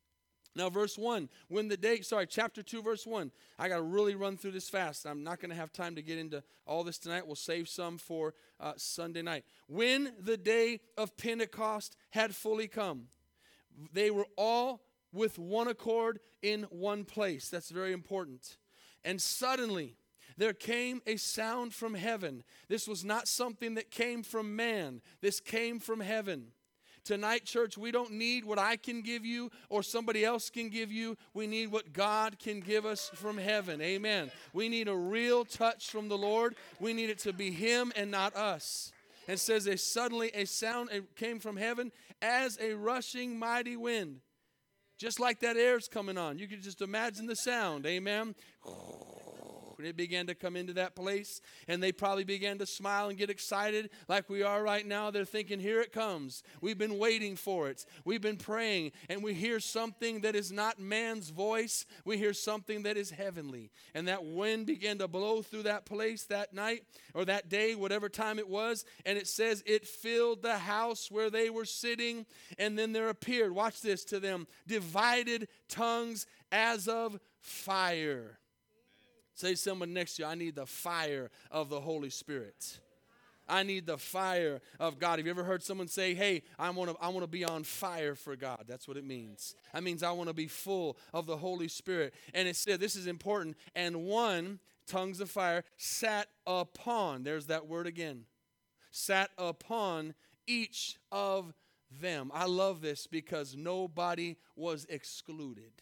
[0.54, 3.30] Now, verse 1, when the day, sorry, chapter 2, verse 1.
[3.58, 5.06] I got to really run through this fast.
[5.06, 7.26] I'm not going to have time to get into all this tonight.
[7.26, 9.44] We'll save some for uh, Sunday night.
[9.66, 13.06] When the day of Pentecost had fully come,
[13.92, 17.48] they were all with one accord in one place.
[17.48, 18.58] That's very important.
[19.04, 19.96] And suddenly,
[20.36, 22.44] there came a sound from heaven.
[22.68, 26.48] This was not something that came from man, this came from heaven.
[27.04, 30.92] Tonight, church, we don't need what I can give you or somebody else can give
[30.92, 31.16] you.
[31.34, 33.80] We need what God can give us from heaven.
[33.80, 34.30] Amen.
[34.52, 36.54] We need a real touch from the Lord.
[36.78, 38.92] We need it to be Him and not us.
[39.26, 44.20] And says, a suddenly a sound came from heaven as a rushing mighty wind.
[44.98, 46.38] Just like that air's coming on.
[46.38, 47.86] You can just imagine the sound.
[47.86, 48.36] Amen.
[49.82, 53.18] And it began to come into that place, and they probably began to smile and
[53.18, 55.10] get excited like we are right now.
[55.10, 56.44] They're thinking, Here it comes.
[56.60, 57.84] We've been waiting for it.
[58.04, 61.84] We've been praying, and we hear something that is not man's voice.
[62.04, 63.72] We hear something that is heavenly.
[63.92, 68.08] And that wind began to blow through that place that night or that day, whatever
[68.08, 68.84] time it was.
[69.04, 72.24] And it says it filled the house where they were sitting.
[72.56, 78.38] And then there appeared, watch this to them, divided tongues as of fire
[79.34, 82.78] Say someone next to you, I need the fire of the Holy Spirit.
[83.48, 85.18] I need the fire of God.
[85.18, 87.64] Have you ever heard someone say, Hey, I want to I want to be on
[87.64, 88.64] fire for God?
[88.66, 89.54] That's what it means.
[89.74, 92.14] That means I want to be full of the Holy Spirit.
[92.34, 97.66] And it said, this is important, and one, tongues of fire, sat upon, there's that
[97.66, 98.24] word again,
[98.90, 100.14] sat upon
[100.46, 101.52] each of
[102.00, 102.30] them.
[102.32, 105.72] I love this because nobody was excluded.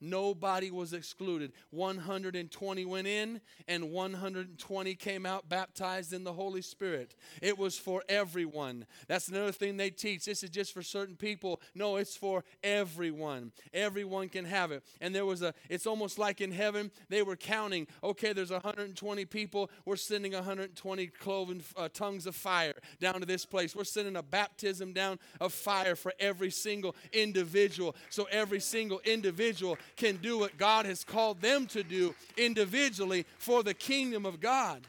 [0.00, 1.52] Nobody was excluded.
[1.70, 7.14] 120 went in, and 120 came out baptized in the Holy Spirit.
[7.42, 8.86] It was for everyone.
[9.08, 10.24] That's another thing they teach.
[10.24, 11.60] This is just for certain people.
[11.74, 13.52] No, it's for everyone.
[13.74, 14.82] Everyone can have it.
[15.00, 19.24] And there was a, it's almost like in heaven, they were counting, okay, there's 120
[19.26, 19.70] people.
[19.84, 23.76] We're sending 120 cloven uh, tongues of fire down to this place.
[23.76, 27.94] We're sending a baptism down of fire for every single individual.
[28.08, 33.62] So every single individual can do what God has called them to do individually for
[33.62, 34.80] the kingdom of God.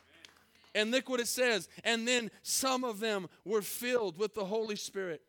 [0.73, 1.67] And look what it says.
[1.83, 5.21] And then some of them were filled with the Holy Spirit.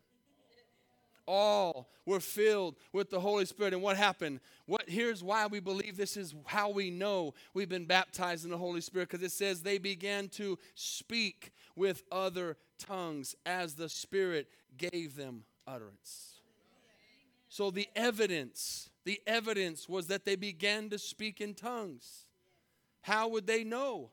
[1.27, 3.73] All were filled with the Holy Spirit.
[3.73, 4.39] And what happened?
[4.67, 8.57] What here's why we believe this is how we know we've been baptized in the
[8.57, 14.47] Holy Spirit, because it says they began to speak with other tongues as the Spirit
[14.77, 16.39] gave them utterance.
[17.49, 22.27] So the evidence the evidence was that they began to speak in tongues.
[23.01, 24.11] How would they know?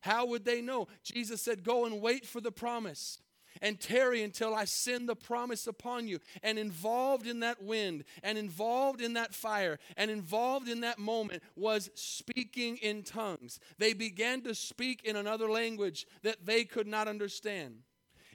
[0.00, 0.88] How would they know?
[1.02, 3.20] Jesus said, Go and wait for the promise
[3.60, 6.18] and tarry until I send the promise upon you.
[6.42, 11.42] And involved in that wind, and involved in that fire, and involved in that moment
[11.56, 13.58] was speaking in tongues.
[13.78, 17.80] They began to speak in another language that they could not understand.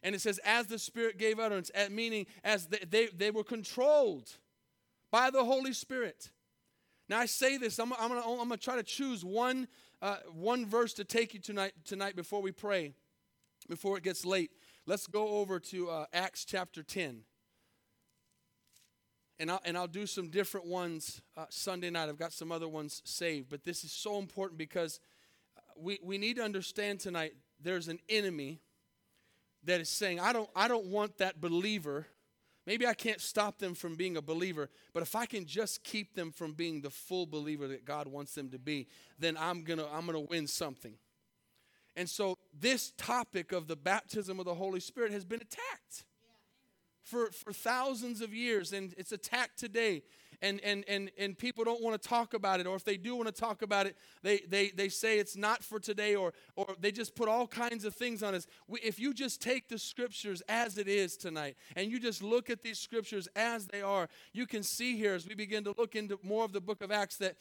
[0.03, 4.37] And it says, as the Spirit gave utterance, meaning as they, they, they were controlled
[5.13, 6.31] by the Holy Spirit.
[7.07, 9.67] Now I say this, I'm, I'm going I'm to try to choose one,
[10.01, 12.95] uh, one verse to take you tonight, tonight before we pray,
[13.69, 14.49] before it gets late.
[14.87, 17.21] Let's go over to uh, Acts chapter 10.
[19.37, 22.09] And I'll, and I'll do some different ones uh, Sunday night.
[22.09, 23.49] I've got some other ones saved.
[23.51, 24.99] But this is so important because
[25.77, 28.61] we, we need to understand tonight there's an enemy
[29.63, 32.07] that is saying, I don't, I don't want that believer
[32.65, 36.15] Maybe I can't stop them from being a believer, but if I can just keep
[36.15, 38.87] them from being the full believer that God wants them to be,
[39.19, 40.93] then I'm going to I'm going to win something.
[41.95, 46.05] And so this topic of the baptism of the Holy Spirit has been attacked
[47.03, 50.03] for, for thousands of years, and it's attacked today
[50.43, 53.15] and, and, and, and people don't want to talk about it, or if they do
[53.15, 56.75] want to talk about it, they, they, they say it's not for today, or, or
[56.79, 58.45] they just put all kinds of things on us.
[58.67, 62.49] We, if you just take the scriptures as it is tonight, and you just look
[62.49, 65.95] at these scriptures as they are, you can see here as we begin to look
[65.95, 67.35] into more of the book of Acts that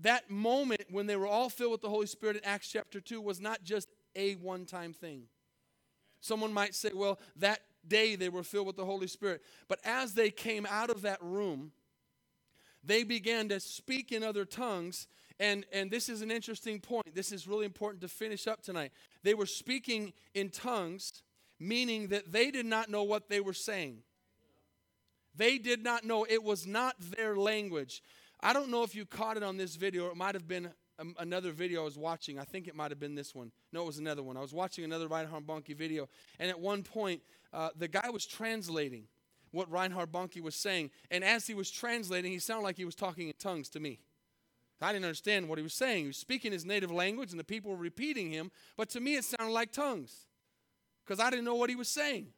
[0.00, 3.20] that moment when they were all filled with the Holy Spirit in Acts chapter 2
[3.20, 5.24] was not just a one time thing.
[6.20, 9.42] Someone might say, well, that day they were filled with the Holy Spirit.
[9.68, 11.72] But as they came out of that room,
[12.88, 15.06] they began to speak in other tongues.
[15.38, 17.14] And, and this is an interesting point.
[17.14, 18.90] This is really important to finish up tonight.
[19.22, 21.22] They were speaking in tongues,
[21.60, 23.98] meaning that they did not know what they were saying.
[25.36, 26.26] They did not know.
[26.28, 28.02] It was not their language.
[28.40, 30.08] I don't know if you caught it on this video.
[30.08, 30.70] It might have been
[31.18, 32.40] another video I was watching.
[32.40, 33.52] I think it might have been this one.
[33.72, 34.36] No, it was another one.
[34.36, 36.08] I was watching another Reinhard Bonnke video.
[36.40, 37.22] And at one point,
[37.52, 39.04] uh, the guy was translating
[39.50, 40.90] what Reinhard Bonnke was saying.
[41.10, 44.00] And as he was translating, he sounded like he was talking in tongues to me.
[44.80, 46.02] I didn't understand what he was saying.
[46.02, 48.50] He was speaking his native language, and the people were repeating him.
[48.76, 50.26] But to me, it sounded like tongues
[51.04, 52.28] because I didn't know what he was saying.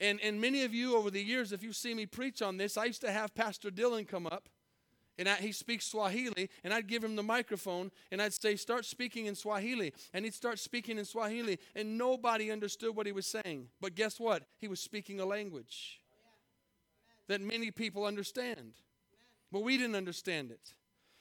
[0.00, 2.76] And, and many of you over the years, if you see me preach on this,
[2.76, 4.48] I used to have Pastor Dylan come up
[5.18, 8.84] and I, he speaks Swahili, and I'd give him the microphone, and I'd say, Start
[8.84, 9.92] speaking in Swahili.
[10.14, 13.66] And he'd start speaking in Swahili, and nobody understood what he was saying.
[13.80, 14.44] But guess what?
[14.58, 16.00] He was speaking a language
[17.28, 18.72] that many people understand.
[19.52, 20.74] But we didn't understand it.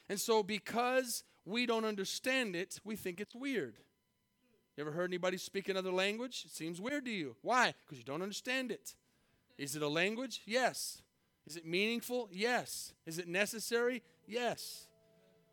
[0.09, 3.77] And so, because we don't understand it, we think it's weird.
[4.75, 6.43] You ever heard anybody speak another language?
[6.45, 7.35] It seems weird to you.
[7.41, 7.73] Why?
[7.85, 8.95] Because you don't understand it.
[9.57, 10.41] Is it a language?
[10.45, 11.01] Yes.
[11.47, 12.29] Is it meaningful?
[12.31, 12.93] Yes.
[13.05, 14.03] Is it necessary?
[14.27, 14.87] Yes.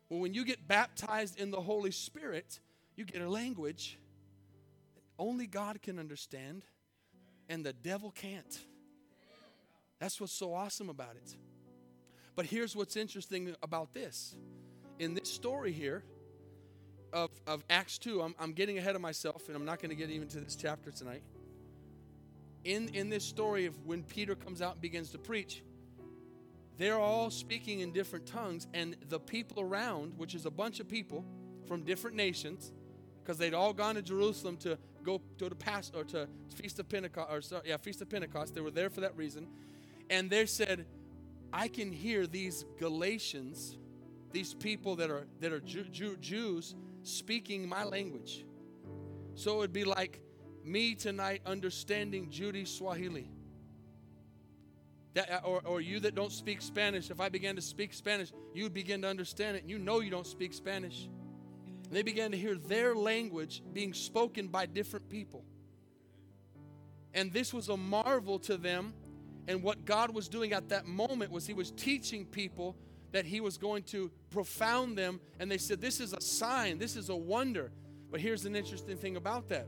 [0.09, 2.59] Well, when you get baptized in the Holy Spirit,
[2.95, 3.97] you get a language
[4.95, 6.63] that only God can understand
[7.49, 8.59] and the devil can't.
[10.05, 11.35] That's what's so awesome about it.
[12.35, 14.35] But here's what's interesting about this.
[14.99, 16.03] In this story here
[17.11, 19.95] of, of Acts 2, I'm, I'm getting ahead of myself and I'm not going to
[19.95, 21.23] get even to this chapter tonight.
[22.65, 25.63] In, in this story of when Peter comes out and begins to preach,
[26.77, 30.87] they're all speaking in different tongues, and the people around, which is a bunch of
[30.87, 31.25] people
[31.67, 32.73] from different nations,
[33.23, 37.31] because they'd all gone to Jerusalem to go to the Passover to Feast of Pentecost,
[37.31, 38.53] or sorry, yeah, Feast of Pentecost.
[38.53, 39.47] They were there for that reason,
[40.09, 40.85] and they said,
[41.51, 43.77] "I can hear these Galatians,
[44.31, 48.45] these people that are that are Jew, Jew, Jews, speaking my language."
[49.35, 50.21] So it would be like
[50.63, 53.29] me tonight understanding Judy Swahili
[55.15, 58.63] that, or, or you that don't speak Spanish, if I began to speak Spanish, you
[58.63, 59.61] would begin to understand it.
[59.61, 61.07] And you know you don't speak Spanish.
[61.85, 65.43] And they began to hear their language being spoken by different people.
[67.13, 68.93] And this was a marvel to them.
[69.47, 72.75] And what God was doing at that moment was He was teaching people
[73.11, 75.19] that He was going to profound them.
[75.39, 77.71] And they said, This is a sign, this is a wonder.
[78.11, 79.67] But here's an interesting thing about that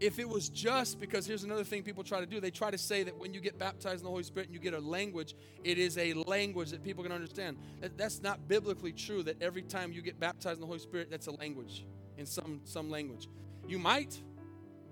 [0.00, 2.78] if it was just because here's another thing people try to do they try to
[2.78, 5.34] say that when you get baptized in the holy spirit and you get a language
[5.62, 7.56] it is a language that people can understand
[7.96, 11.26] that's not biblically true that every time you get baptized in the holy spirit that's
[11.26, 11.84] a language
[12.16, 13.28] in some some language
[13.68, 14.20] you might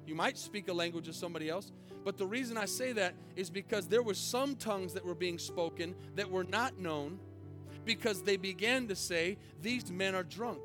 [0.08, 1.70] you might speak a language of somebody else
[2.04, 5.38] but the reason i say that is because there were some tongues that were being
[5.38, 7.18] spoken that were not known
[7.84, 10.62] because they began to say these men are drunk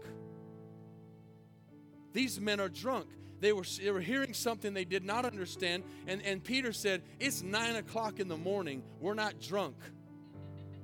[2.13, 3.07] these men are drunk
[3.43, 5.83] they were, they were hearing something they did not understand.
[6.07, 8.83] And, and Peter said, It's nine o'clock in the morning.
[9.01, 9.75] We're not drunk.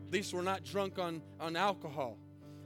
[0.05, 2.17] At least we're not drunk on, on alcohol.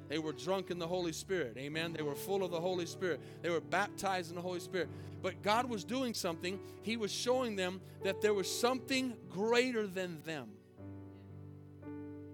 [0.09, 1.55] They were drunk in the Holy Spirit.
[1.57, 1.93] Amen.
[1.93, 3.19] They were full of the Holy Spirit.
[3.41, 4.89] They were baptized in the Holy Spirit.
[5.21, 6.59] But God was doing something.
[6.81, 10.49] He was showing them that there was something greater than them.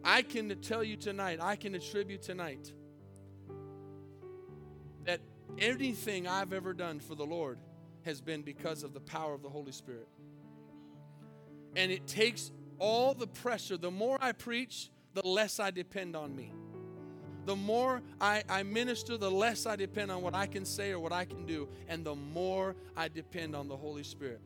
[0.03, 2.73] I can tell you tonight, I can attribute tonight
[5.05, 5.19] that
[5.57, 7.59] anything I've ever done for the Lord
[8.03, 10.07] has been because of the power of the Holy Spirit.
[11.75, 13.77] And it takes all the pressure.
[13.77, 16.51] The more I preach, the less I depend on me.
[17.49, 20.99] The more I, I minister, the less I depend on what I can say or
[20.99, 24.39] what I can do, and the more I depend on the Holy Spirit.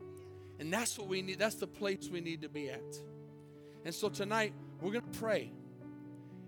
[0.57, 2.81] And that's what we need, that's the place we need to be at.
[3.83, 5.51] And so tonight, we're going to pray.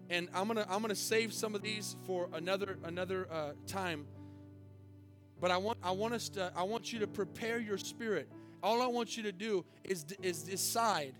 [0.09, 3.51] And I'm going to I'm going to save some of these for another another uh,
[3.67, 4.05] time
[5.41, 8.29] but I want, I want us to, I want you to prepare your spirit.
[8.63, 11.13] All I want you to do is, is decide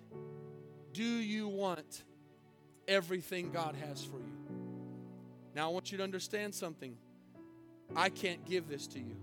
[0.94, 2.04] do you want
[2.88, 4.35] everything God has for you?
[5.56, 6.98] Now, I want you to understand something.
[7.96, 9.16] I can't give this to you.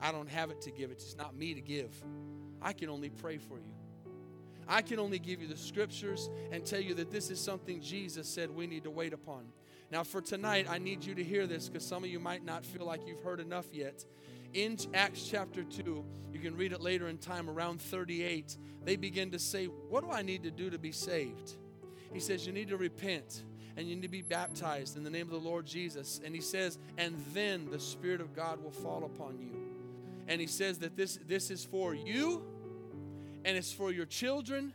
[0.00, 0.90] I don't have it to give.
[0.90, 1.92] It's not me to give.
[2.62, 3.74] I can only pray for you.
[4.66, 8.26] I can only give you the scriptures and tell you that this is something Jesus
[8.26, 9.44] said we need to wait upon.
[9.90, 12.64] Now, for tonight, I need you to hear this because some of you might not
[12.64, 14.04] feel like you've heard enough yet.
[14.54, 19.30] In Acts chapter 2, you can read it later in time, around 38, they begin
[19.32, 21.54] to say, What do I need to do to be saved?
[22.12, 23.44] He says, You need to repent.
[23.76, 26.20] And you need to be baptized in the name of the Lord Jesus.
[26.24, 29.54] And he says, and then the Spirit of God will fall upon you.
[30.28, 32.42] And he says that this, this is for you,
[33.44, 34.72] and it's for your children,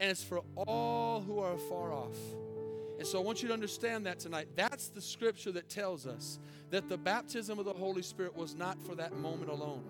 [0.00, 2.16] and it's for all who are far off.
[2.98, 4.48] And so I want you to understand that tonight.
[4.56, 6.38] That's the scripture that tells us
[6.70, 9.84] that the baptism of the Holy Spirit was not for that moment alone.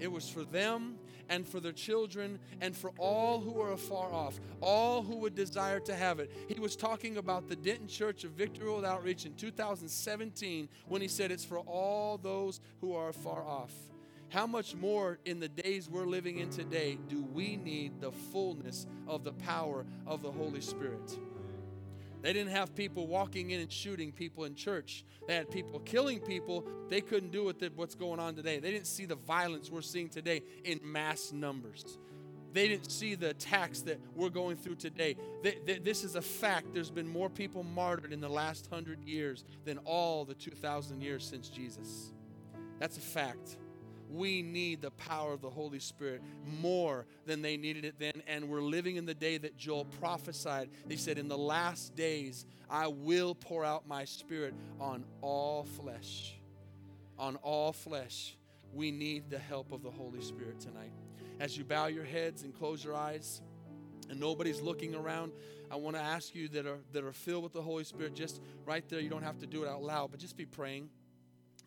[0.00, 0.96] It was for them
[1.28, 5.80] and for their children and for all who are afar off, all who would desire
[5.80, 6.30] to have it.
[6.48, 11.08] He was talking about the Denton Church of Victory World Outreach in 2017 when he
[11.08, 13.72] said it's for all those who are far off.
[14.28, 18.86] How much more in the days we're living in today do we need the fullness
[19.06, 21.16] of the power of the Holy Spirit?
[22.26, 25.04] They didn't have people walking in and shooting people in church.
[25.28, 26.64] They had people killing people.
[26.88, 28.58] They couldn't do it what's going on today.
[28.58, 31.98] They didn't see the violence we're seeing today in mass numbers.
[32.52, 35.14] They didn't see the attacks that we're going through today.
[35.44, 36.74] They, they, this is a fact.
[36.74, 41.24] There's been more people martyred in the last hundred years than all the 2,000 years
[41.24, 42.12] since Jesus.
[42.80, 43.56] That's a fact
[44.10, 46.22] we need the power of the Holy Spirit
[46.60, 48.22] more than they needed it then.
[48.26, 50.70] And we're living in the day that Joel prophesied.
[50.88, 56.38] He said, In the last days, I will pour out my spirit on all flesh.
[57.18, 58.36] On all flesh.
[58.72, 60.92] We need the help of the Holy Spirit tonight.
[61.40, 63.40] As you bow your heads and close your eyes,
[64.08, 65.32] and nobody's looking around,
[65.70, 68.40] I want to ask you that are that are filled with the Holy Spirit, just
[68.64, 69.00] right there.
[69.00, 70.90] You don't have to do it out loud, but just be praying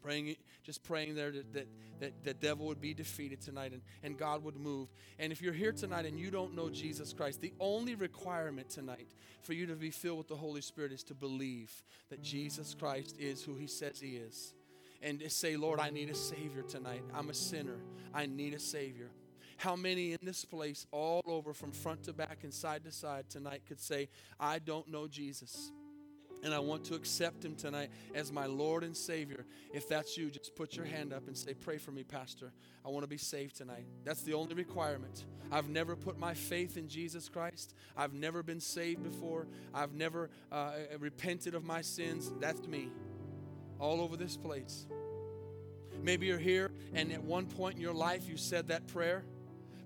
[0.02, 1.68] praying just praying there that, that,
[2.00, 4.90] that the devil would be defeated tonight and, and god would move.
[5.18, 9.10] And if you're here tonight and you don't know jesus christ the only requirement tonight
[9.42, 11.72] for you to be filled with the holy spirit is to believe
[12.10, 14.54] that jesus christ is who he says he is.
[15.02, 17.04] And to say lord i need a savior tonight.
[17.14, 17.78] I'm a sinner.
[18.14, 19.10] I need a savior.
[19.58, 23.30] How many in this place all over from front to back and side to side
[23.30, 25.72] tonight could say i don't know jesus
[26.44, 29.46] and I want to accept him tonight as my Lord and Savior.
[29.74, 32.52] If that's you, just put your hand up and say, Pray for me, Pastor.
[32.86, 33.86] I want to be saved tonight.
[34.04, 35.26] That's the only requirement.
[35.52, 37.74] I've never put my faith in Jesus Christ.
[37.98, 39.48] I've never been saved before.
[39.74, 42.32] I've never uh, repented of my sins.
[42.40, 42.90] That's me,
[43.80, 44.86] all over this place.
[46.02, 49.26] Maybe you're here and at one point in your life you said that prayer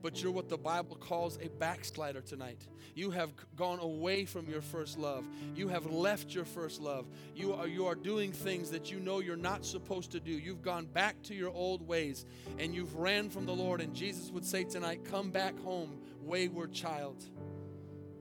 [0.03, 2.67] but you're what the Bible calls a backslider tonight.
[2.93, 5.23] You have gone away from your first love.
[5.55, 7.07] You have left your first love.
[7.33, 10.31] You are, you are doing things that you know you're not supposed to do.
[10.31, 12.25] You've gone back to your old ways
[12.59, 13.79] and you've ran from the Lord.
[13.79, 17.23] And Jesus would say tonight, Come back home, wayward child.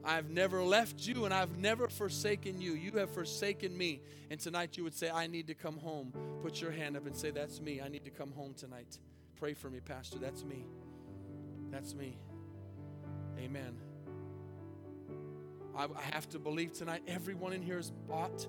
[0.04, 2.74] I've never left you and I've never forsaken you.
[2.74, 4.02] You have forsaken me.
[4.30, 6.12] And tonight you would say, I need to come home.
[6.42, 7.80] Put your hand up and say, That's me.
[7.80, 8.98] I need to come home tonight.
[9.34, 10.18] Pray for me, Pastor.
[10.18, 10.64] That's me.
[11.72, 12.18] That's me.
[13.38, 13.78] Amen.
[15.74, 18.46] I, I have to believe tonight everyone in here is bought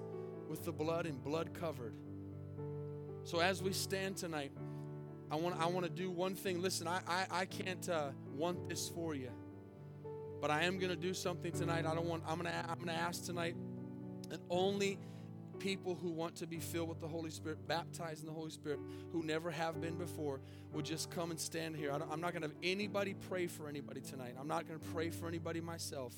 [0.49, 1.93] with the blood and blood covered.
[3.23, 4.51] So as we stand tonight,
[5.31, 6.61] I want I want to do one thing.
[6.61, 9.31] Listen, I I, I can't uh, want this for you,
[10.41, 11.85] but I am going to do something tonight.
[11.85, 12.23] I don't want.
[12.27, 13.55] I'm gonna I'm gonna ask tonight,
[14.29, 14.99] and only
[15.63, 18.79] people who want to be filled with the Holy Spirit, baptized in the Holy Spirit,
[19.13, 20.41] who never have been before,
[20.73, 21.89] would just come and stand here.
[21.89, 24.35] I'm not going to have anybody pray for anybody tonight.
[24.37, 26.13] I'm not going to pray for anybody myself.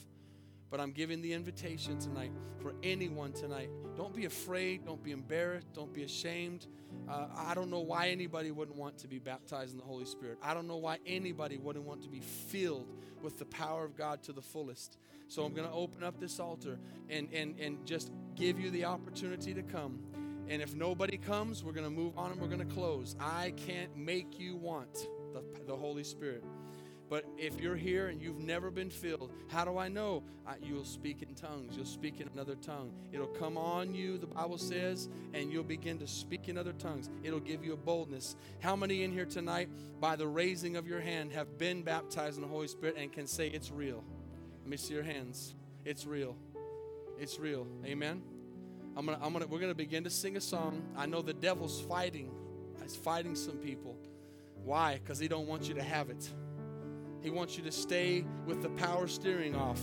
[0.76, 3.70] But I'm giving the invitation tonight for anyone tonight.
[3.96, 4.86] Don't be afraid.
[4.86, 5.72] Don't be embarrassed.
[5.72, 6.68] Don't be ashamed.
[7.08, 10.38] Uh, I don't know why anybody wouldn't want to be baptized in the Holy Spirit.
[10.44, 14.22] I don't know why anybody wouldn't want to be filled with the power of God
[14.24, 14.98] to the fullest.
[15.30, 16.78] So I'm going to open up this altar
[17.10, 20.02] and, and, and just give you the opportunity to come.
[20.50, 23.16] And if nobody comes, we're going to move on and we're going to close.
[23.18, 26.44] I can't make you want the, the Holy Spirit.
[27.10, 30.24] But if you're here and you've never been filled, how do I know?
[30.48, 31.76] I, you'll speak in tongues.
[31.76, 32.92] You'll speak in another tongue.
[33.12, 37.10] It'll come on you, the Bible says, and you'll begin to speak in other tongues.
[37.24, 38.36] It'll give you a boldness.
[38.60, 42.42] How many in here tonight, by the raising of your hand, have been baptized in
[42.42, 44.04] the Holy Spirit and can say it's real?
[44.64, 45.54] Let me see your hands.
[45.84, 46.36] It's real.
[47.20, 47.68] It's real.
[47.86, 48.24] Amen.
[48.98, 50.82] I'm gonna, I'm gonna, we're gonna begin to sing a song.
[50.98, 52.32] I know the devil's fighting.
[52.82, 53.96] He's fighting some people.
[54.64, 55.00] Why?
[55.02, 56.30] Because he don't want you to have it.
[57.26, 59.82] He wants you to stay with the power steering off.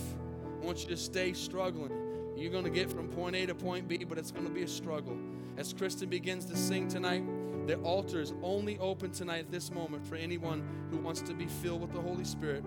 [0.61, 1.91] He wants you to stay struggling.
[2.37, 4.63] You're going to get from point A to point B, but it's going to be
[4.63, 5.17] a struggle.
[5.57, 7.25] As Kristen begins to sing tonight,
[7.67, 11.47] the altar is only open tonight at this moment for anyone who wants to be
[11.47, 12.63] filled with the Holy Spirit.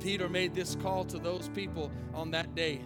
[0.00, 2.82] Peter made this call to those people on that day,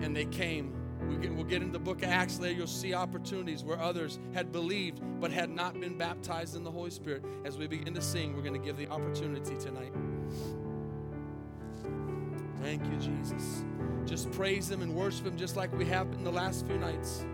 [0.00, 0.77] and they came.
[1.06, 2.56] We get, we'll get in the book of Acts later.
[2.56, 6.90] You'll see opportunities where others had believed but had not been baptized in the Holy
[6.90, 7.24] Spirit.
[7.44, 9.92] As we begin to sing, we're going to give the opportunity tonight.
[12.60, 13.64] Thank you, Jesus.
[14.04, 17.24] Just praise Him and worship Him just like we have in the last few nights.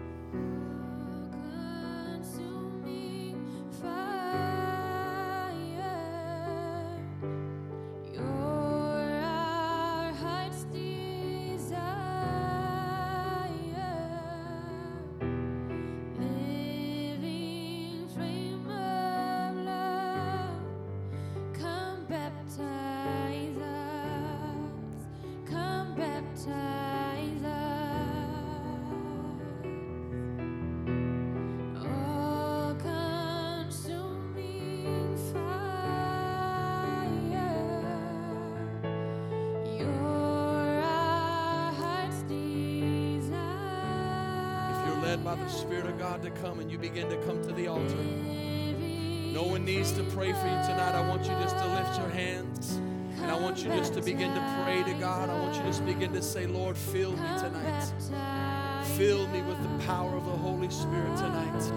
[45.45, 49.43] The Spirit of God to come and you begin to come to the altar, no
[49.43, 50.95] one needs to pray for you tonight.
[50.95, 52.79] I want you just to lift your hands.
[53.21, 55.31] And I want you just to begin to pray to God.
[55.31, 58.85] I want you just begin to say, Lord, fill me tonight.
[58.97, 61.73] Fill me with the power of the Holy Spirit tonight.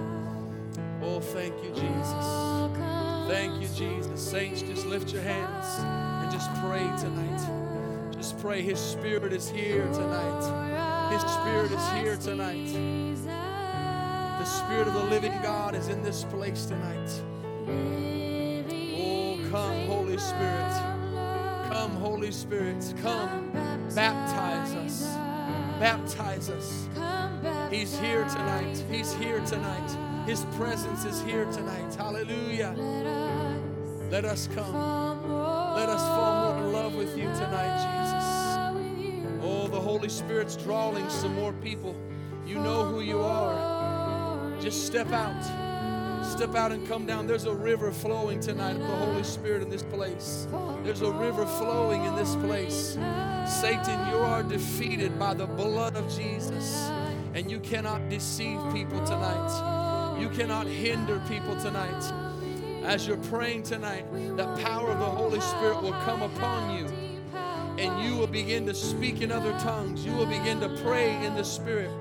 [1.02, 2.26] Oh, thank you, Jesus.
[3.28, 4.22] Thank you, Jesus.
[4.22, 8.14] Saints, just lift your hands and just pray tonight.
[8.14, 8.62] Just pray.
[8.62, 11.12] His Spirit is here tonight.
[11.12, 13.27] His Spirit is here tonight.
[14.68, 17.10] Spirit of the living God is in this place tonight.
[17.70, 20.74] Oh, come, Holy Spirit.
[21.70, 22.94] Come, Holy Spirit.
[23.02, 23.50] Come,
[23.96, 25.16] baptize us.
[25.80, 26.90] Baptize us.
[27.72, 28.84] He's here tonight.
[28.92, 30.28] He's here tonight.
[30.28, 31.96] His presence is here tonight.
[31.96, 32.76] Hallelujah.
[34.12, 34.74] Let us come.
[35.78, 39.42] Let us fall more in love with you tonight, Jesus.
[39.42, 41.96] Oh, the Holy Spirit's drawing some more people.
[42.46, 43.67] You know who you are.
[44.68, 46.26] Just step out.
[46.26, 47.26] Step out and come down.
[47.26, 50.46] There's a river flowing tonight of the Holy Spirit in this place.
[50.84, 52.98] There's a river flowing in this place.
[53.48, 56.90] Satan, you are defeated by the blood of Jesus.
[57.34, 60.18] And you cannot deceive people tonight.
[60.20, 62.04] You cannot hinder people tonight.
[62.84, 64.04] As you're praying tonight,
[64.36, 67.08] the power of the Holy Spirit will come upon you
[67.80, 70.04] and you will begin to speak in other tongues.
[70.06, 71.92] You will begin to pray in the Spirit.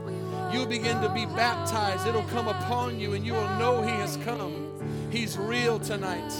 [0.52, 2.06] You'll begin to be baptized.
[2.06, 4.70] It'll come upon you, and you will know He has come.
[5.10, 6.32] He's real tonight.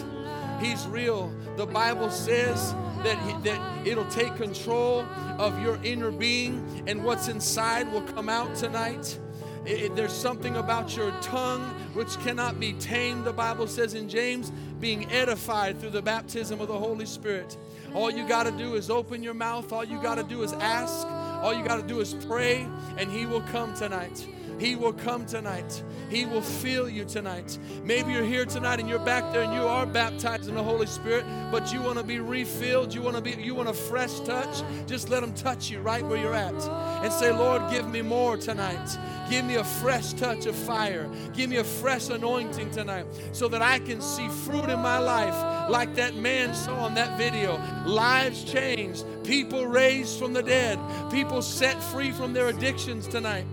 [0.61, 1.32] He's real.
[1.57, 5.04] The Bible says that, he, that it'll take control
[5.38, 9.18] of your inner being, and what's inside will come out tonight.
[9.64, 11.62] It- it- there's something about your tongue
[11.94, 14.50] which cannot be tamed, the Bible says in James,
[14.80, 17.57] being edified through the baptism of the Holy Spirit.
[17.94, 19.72] All you got to do is open your mouth.
[19.72, 21.07] All you got to do is ask.
[21.43, 22.66] All you got to do is pray,
[22.97, 24.26] and He will come tonight.
[24.59, 25.82] He will come tonight.
[26.09, 27.59] He will fill you tonight.
[27.84, 30.86] Maybe you're here tonight and you're back there and you are baptized in the Holy
[30.86, 32.94] Spirit, but you want to be refilled.
[32.94, 34.62] You want to be you want a fresh touch.
[34.86, 36.54] Just let him touch you right where you're at.
[37.02, 38.98] And say, "Lord, give me more tonight.
[39.28, 41.09] Give me a fresh touch of fire.
[41.34, 45.68] Give me a fresh anointing tonight so that I can see fruit in my life
[45.68, 47.61] like that man saw in that video.
[47.84, 50.78] Lives changed, people raised from the dead,
[51.11, 53.46] people set free from their addictions tonight.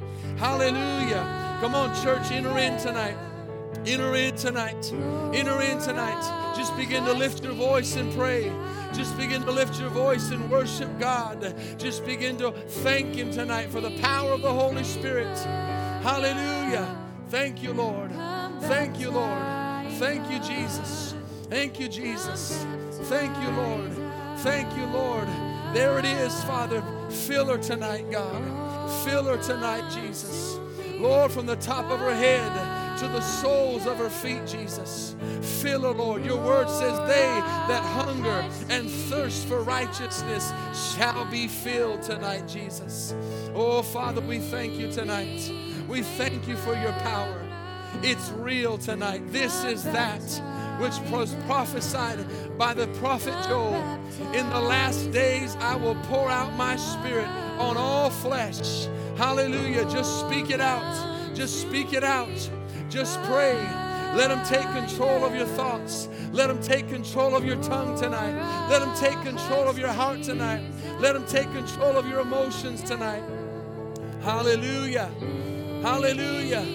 [0.44, 1.58] Hallelujah.
[1.62, 3.16] Come on, church, enter in tonight.
[3.86, 4.92] Enter in tonight.
[5.34, 6.54] Enter in tonight.
[6.54, 8.52] Just begin to lift your voice and pray.
[8.92, 11.56] Just begin to lift your voice and worship God.
[11.78, 15.38] Just begin to thank Him tonight for the power of the Holy Spirit.
[16.04, 16.94] Hallelujah.
[17.30, 18.12] Thank you, Lord.
[18.64, 19.42] Thank you, Lord.
[19.94, 21.16] Thank you, Jesus.
[21.44, 22.66] Thank you, Jesus.
[23.04, 23.92] Thank you, Lord.
[24.40, 25.28] Thank you, Lord.
[25.74, 26.84] There it is, Father.
[27.10, 28.63] Fill her tonight, God.
[29.04, 30.60] Fill her tonight, Jesus.
[30.96, 35.16] Lord, from the top of her head to the soles of her feet, Jesus.
[35.62, 36.26] Fill her, Lord.
[36.26, 37.26] Your word says, They
[37.68, 40.52] that hunger and thirst for righteousness
[40.96, 43.14] shall be filled tonight, Jesus.
[43.54, 45.52] Oh, Father, we thank you tonight.
[45.88, 47.42] We thank you for your power.
[48.02, 49.22] It's real tonight.
[49.32, 50.22] This is that
[50.80, 52.26] which was prophesied
[52.58, 53.76] by the prophet Joel.
[54.34, 57.28] In the last days, I will pour out my spirit
[57.60, 58.88] on all flesh.
[59.18, 59.86] Hallelujah.
[59.86, 61.36] Just speak it out.
[61.36, 62.50] Just speak it out.
[62.90, 63.56] Just pray.
[64.16, 66.08] Let him take control of your thoughts.
[66.32, 68.36] Let him take control of your tongue tonight.
[68.70, 70.64] Let him take control of your heart tonight.
[71.00, 73.24] Let him take control of your emotions tonight.
[74.22, 75.10] Hallelujah.
[75.82, 76.66] Hallelujah.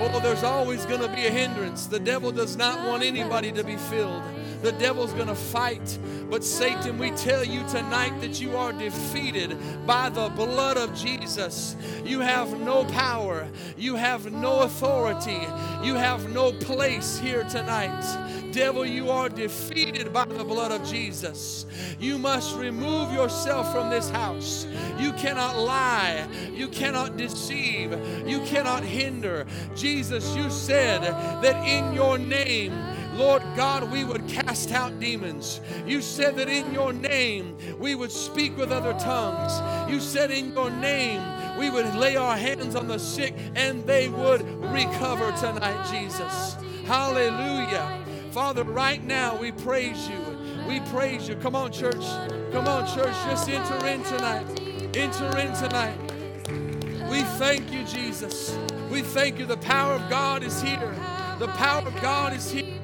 [0.00, 1.86] Oh, there's always going to be a hindrance.
[1.86, 4.22] The devil does not want anybody to be filled.
[4.62, 5.98] The devil's going to fight.
[6.28, 9.56] But Satan, we tell you tonight that you are defeated
[9.86, 11.76] by the blood of Jesus.
[12.04, 13.48] You have no power.
[13.76, 15.46] You have no authority.
[15.82, 18.52] You have no place here tonight.
[18.52, 21.66] Devil, you are defeated by the blood of Jesus.
[22.00, 24.66] You must remove yourself from this house.
[24.98, 26.26] You cannot lie.
[26.52, 27.92] You cannot deceive.
[28.26, 29.46] You cannot hinder.
[29.76, 32.72] Jesus, you said that in your name,
[33.18, 35.60] Lord God, we would cast out demons.
[35.84, 39.90] You said that in your name we would speak with other tongues.
[39.90, 41.20] You said in your name
[41.58, 46.56] we would lay our hands on the sick and they would recover tonight, Jesus.
[46.86, 48.04] Hallelujah.
[48.30, 50.38] Father, right now we praise you.
[50.68, 51.34] We praise you.
[51.34, 52.04] Come on, church.
[52.52, 53.14] Come on, church.
[53.26, 54.46] Just enter in tonight.
[54.96, 55.98] Enter in tonight.
[57.10, 58.56] We thank you, Jesus.
[58.88, 59.46] We thank you.
[59.46, 60.94] The power of God is here.
[61.40, 62.78] The power of God is here.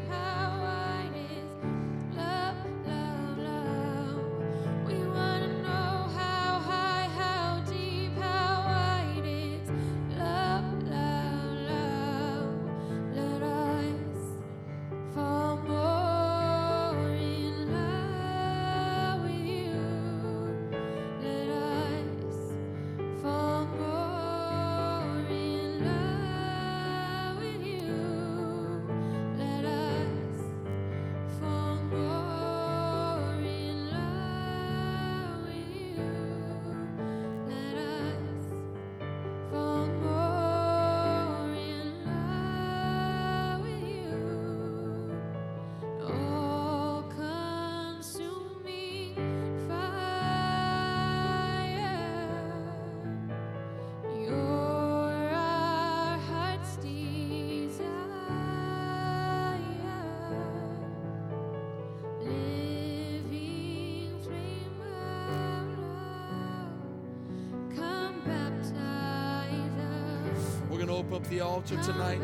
[71.65, 72.21] Altar tonight.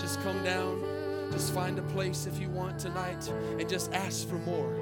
[0.00, 0.82] Just come down.
[1.30, 4.72] Just find a place if you want tonight and just ask for more.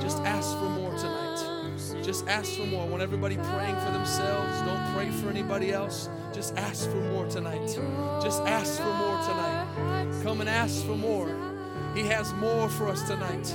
[0.00, 2.02] Just ask for more tonight.
[2.02, 2.84] Just ask for more.
[2.84, 4.60] I want everybody praying for themselves.
[4.62, 6.08] Don't pray for anybody else.
[6.32, 7.78] Just ask for more tonight.
[8.22, 10.22] Just ask for more tonight.
[10.22, 11.28] Come and ask for more.
[11.94, 13.54] He has more for us tonight.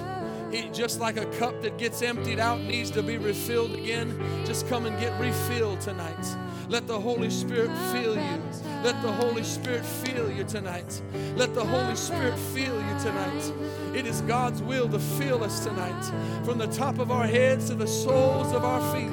[0.51, 4.67] He, just like a cup that gets emptied out needs to be refilled again, just
[4.67, 6.25] come and get refilled tonight.
[6.71, 8.41] Let the Holy Spirit fill you.
[8.81, 11.01] Let the Holy Spirit fill you tonight.
[11.35, 13.53] Let the Holy Spirit fill you tonight.
[13.93, 17.75] It is God's will to fill us tonight, from the top of our heads to
[17.75, 19.11] the soles of our feet.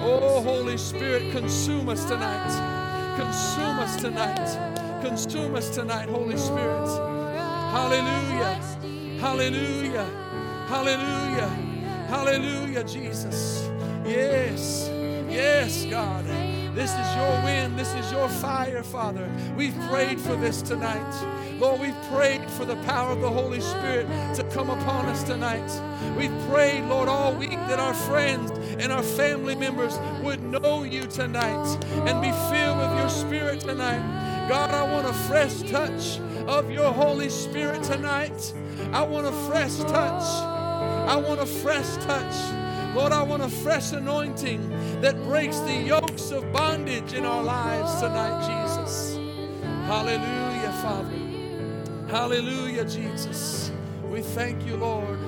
[0.00, 3.16] Oh, Holy Spirit, consume us tonight.
[3.16, 5.02] Consume us tonight.
[5.02, 6.86] Consume us tonight, Holy Spirit.
[7.72, 8.60] Hallelujah.
[9.18, 10.04] Hallelujah.
[10.68, 11.48] Hallelujah.
[12.08, 13.68] Hallelujah, Jesus.
[14.04, 14.88] Yes.
[15.28, 16.51] Yes, God.
[16.74, 17.78] This is your wind.
[17.78, 19.30] This is your fire, Father.
[19.56, 21.58] We've prayed for this tonight.
[21.58, 24.06] Lord, we've prayed for the power of the Holy Spirit
[24.36, 25.70] to come upon us tonight.
[26.16, 31.06] We've prayed, Lord, all week that our friends and our family members would know you
[31.06, 34.48] tonight and be filled with your Spirit tonight.
[34.48, 38.54] God, I want a fresh touch of your Holy Spirit tonight.
[38.92, 40.22] I want a fresh touch.
[40.22, 42.61] I want a fresh touch.
[42.94, 48.00] Lord, I want a fresh anointing that breaks the yokes of bondage in our lives
[48.00, 49.16] tonight, Jesus.
[49.86, 51.16] Hallelujah, Father.
[52.08, 53.72] Hallelujah, Jesus.
[54.10, 55.18] We thank you, Lord.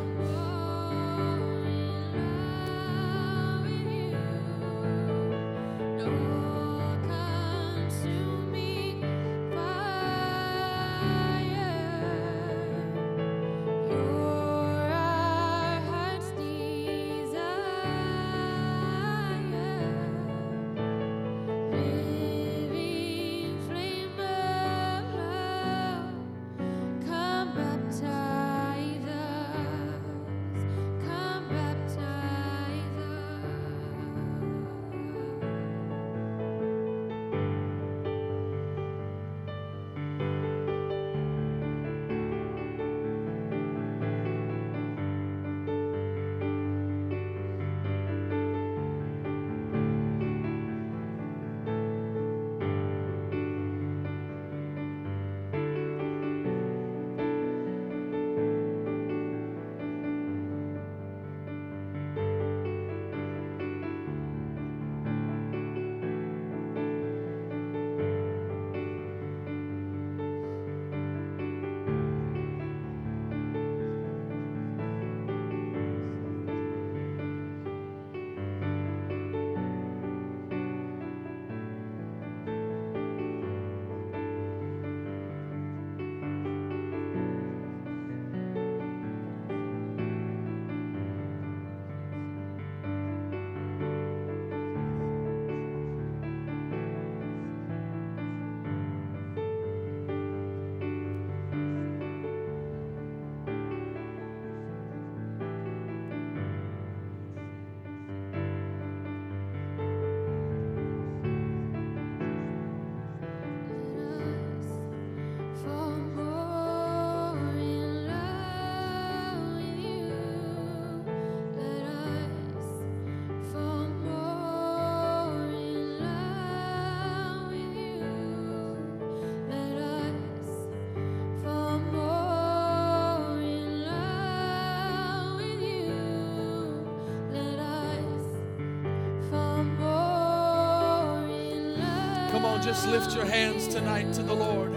[142.64, 144.72] Just lift your hands tonight to the Lord.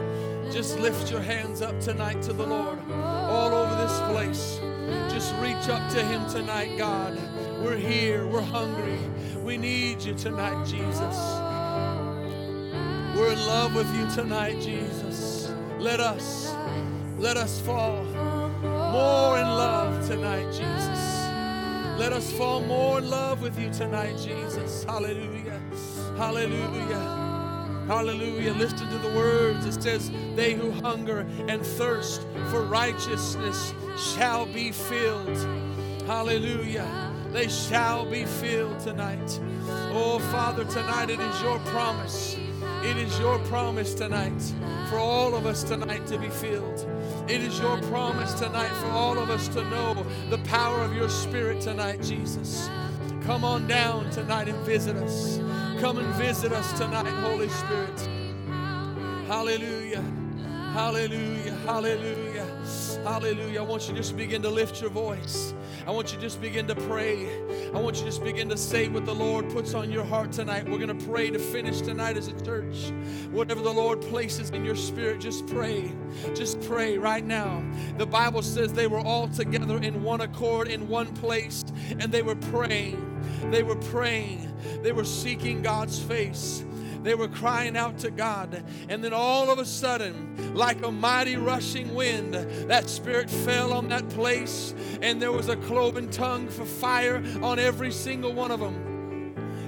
[0.51, 2.77] Just lift your hands up tonight to the Lord.
[2.91, 4.59] All over this place.
[5.09, 7.17] Just reach up to Him tonight, God.
[7.63, 8.27] We're here.
[8.27, 8.99] We're hungry.
[9.41, 11.17] We need you tonight, Jesus.
[13.17, 15.53] We're in love with you tonight, Jesus.
[15.79, 16.53] Let us,
[17.17, 21.27] let us fall more in love tonight, Jesus.
[21.97, 24.83] Let us fall more in love with you tonight, Jesus.
[24.83, 25.61] Hallelujah.
[26.17, 27.16] Hallelujah.
[27.87, 28.53] Hallelujah.
[28.53, 29.65] Listen to the words.
[29.65, 35.37] It says, They who hunger and thirst for righteousness shall be filled.
[36.05, 37.13] Hallelujah.
[37.31, 39.39] They shall be filled tonight.
[39.93, 42.37] Oh, Father, tonight it is your promise.
[42.83, 44.53] It is your promise tonight
[44.89, 46.85] for all of us tonight to be filled.
[47.29, 51.09] It is your promise tonight for all of us to know the power of your
[51.09, 52.69] Spirit tonight, Jesus.
[53.23, 55.39] Come on down tonight and visit us.
[55.79, 58.09] Come and visit us tonight, Holy Spirit.
[59.27, 60.03] Hallelujah.
[60.73, 61.53] Hallelujah.
[61.65, 62.45] Hallelujah.
[63.03, 63.59] Hallelujah.
[63.59, 65.53] I want you to just begin to lift your voice.
[65.85, 67.27] I want you to just begin to pray.
[67.75, 70.31] I want you to just begin to say what the Lord puts on your heart
[70.31, 70.67] tonight.
[70.67, 72.91] We're going to pray to finish tonight as a church.
[73.29, 75.91] Whatever the Lord places in your spirit, just pray.
[76.33, 77.63] Just pray right now.
[77.99, 81.63] The Bible says they were all together in one accord in one place
[81.99, 83.06] and they were praying.
[83.51, 84.53] They were praying.
[84.81, 86.63] They were seeking God's face.
[87.03, 88.63] They were crying out to God.
[88.89, 93.87] And then all of a sudden, like a mighty rushing wind, that spirit fell on
[93.89, 98.59] that place, and there was a cloven tongue for fire on every single one of
[98.59, 98.87] them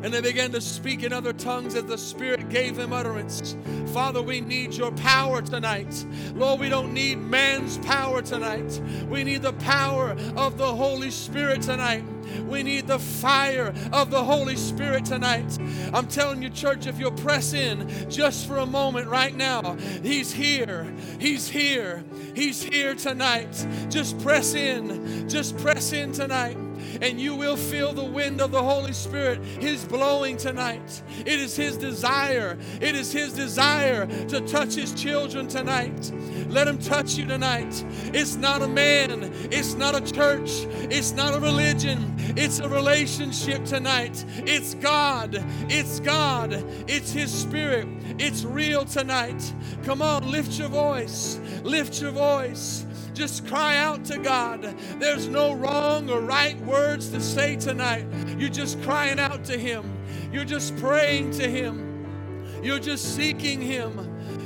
[0.03, 3.55] and they began to speak in other tongues as the Spirit gave them utterance.
[3.88, 6.05] Father, we need your power tonight.
[6.36, 8.82] Lord, we don't need man's power tonight.
[9.10, 12.03] We need the power of the Holy Spirit tonight.
[12.47, 15.57] We need the fire of the Holy Spirit tonight.
[15.93, 20.32] I'm telling you, church, if you'll press in just for a moment right now, He's
[20.32, 20.93] here.
[21.19, 22.03] He's here.
[22.36, 23.67] He's here tonight.
[23.89, 25.27] Just press in.
[25.30, 26.57] Just press in tonight
[27.02, 29.44] and you will feel the wind of the Holy Spirit.
[29.44, 31.02] His blowing tonight.
[31.20, 32.58] It is His desire.
[32.82, 36.12] It is His desire to touch His children tonight.
[36.48, 37.84] Let Him touch you tonight.
[38.14, 43.66] It's not a man, it's not a church, it's not a religion, it's a relationship
[43.66, 44.24] tonight.
[44.46, 45.44] It's God.
[45.70, 46.54] It's God.
[46.88, 47.88] It's His Spirit.
[48.18, 49.54] It's real tonight.
[49.84, 51.40] Come on, lift your voice.
[51.64, 52.86] Lift your voice.
[53.20, 54.61] Just cry out to God.
[54.97, 58.07] There's no wrong or right words to say tonight.
[58.38, 59.84] You're just crying out to Him.
[60.32, 62.61] You're just praying to Him.
[62.63, 63.99] You're just seeking Him.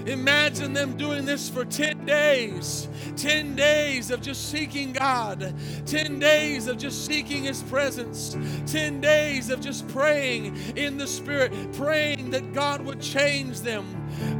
[0.07, 2.87] Imagine them doing this for 10 days.
[3.15, 5.53] 10 days of just seeking God.
[5.85, 8.35] 10 days of just seeking His presence.
[8.65, 13.85] 10 days of just praying in the Spirit, praying that God would change them,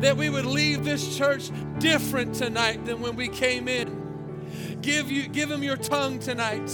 [0.01, 4.02] that we would leave this church different tonight than when we came in.
[4.83, 6.69] Give you give him your tongue tonight.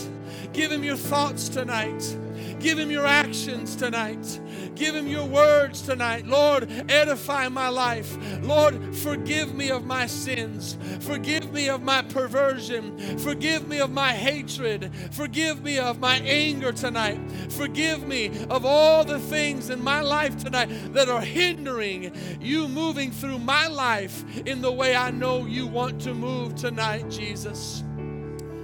[0.51, 2.17] Give him your thoughts tonight.
[2.59, 4.39] Give him your actions tonight.
[4.75, 6.25] Give him your words tonight.
[6.25, 8.17] Lord, edify my life.
[8.43, 10.77] Lord, forgive me of my sins.
[11.01, 13.17] Forgive me of my perversion.
[13.19, 14.91] Forgive me of my hatred.
[15.11, 17.19] Forgive me of my anger tonight.
[17.51, 23.11] Forgive me of all the things in my life tonight that are hindering you moving
[23.11, 27.83] through my life in the way I know you want to move tonight, Jesus.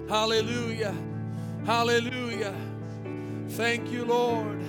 [0.07, 0.95] Hallelujah.
[1.65, 2.55] Hallelujah.
[3.49, 4.61] Thank you, Lord.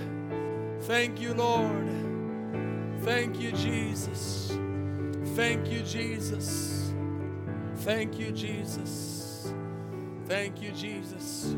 [0.82, 1.88] Thank you, Lord.
[3.02, 4.56] Thank you, Jesus.
[5.34, 6.92] Thank you, Jesus.
[7.76, 9.52] Thank you, Jesus.
[10.26, 11.54] Thank you, Jesus.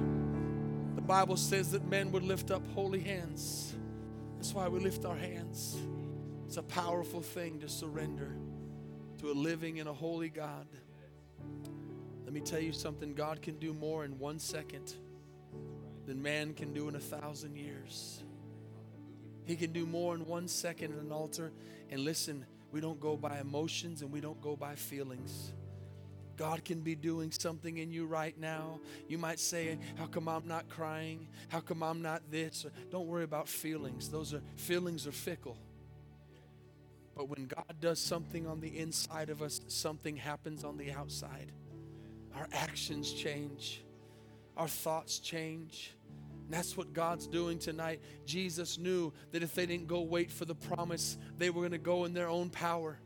[0.95, 3.75] The Bible says that men would lift up holy hands.
[4.37, 5.77] That's why we lift our hands.
[6.47, 8.35] It's a powerful thing to surrender
[9.19, 10.67] to a living and a holy God.
[12.29, 14.93] Let me tell you something God can do more in one second
[16.05, 18.23] than man can do in a thousand years.
[19.47, 21.53] He can do more in one second at an altar.
[21.89, 25.55] And listen, we don't go by emotions and we don't go by feelings.
[26.37, 28.79] God can be doing something in you right now.
[29.09, 31.29] You might say, How come I'm not crying?
[31.49, 32.67] How come I'm not this?
[32.91, 34.11] Don't worry about feelings.
[34.11, 35.57] Those are feelings are fickle.
[37.17, 41.53] But when God does something on the inside of us, something happens on the outside.
[42.39, 43.83] Our actions change,
[44.57, 45.95] our thoughts change.
[46.45, 48.01] And that's what God's doing tonight.
[48.25, 51.79] Jesus knew that if they didn't go wait for the promise, they were going to
[51.79, 52.99] go in their own power.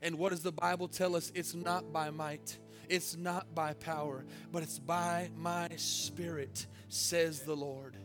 [0.00, 1.32] And what does the Bible tell us?
[1.34, 2.56] It's not by might,
[2.88, 7.96] it's not by power, but it's by my spirit, says the Lord.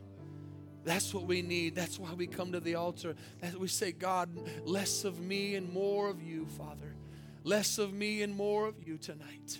[0.86, 1.76] That's what we need.
[1.76, 3.16] That's why we come to the altar.
[3.42, 4.30] That we say, God,
[4.66, 6.96] less of me and more of you, Father.
[7.44, 9.60] Less of me and more of you tonight.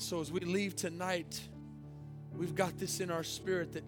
[0.00, 1.38] And so as we leave tonight,
[2.34, 3.86] we've got this in our spirit that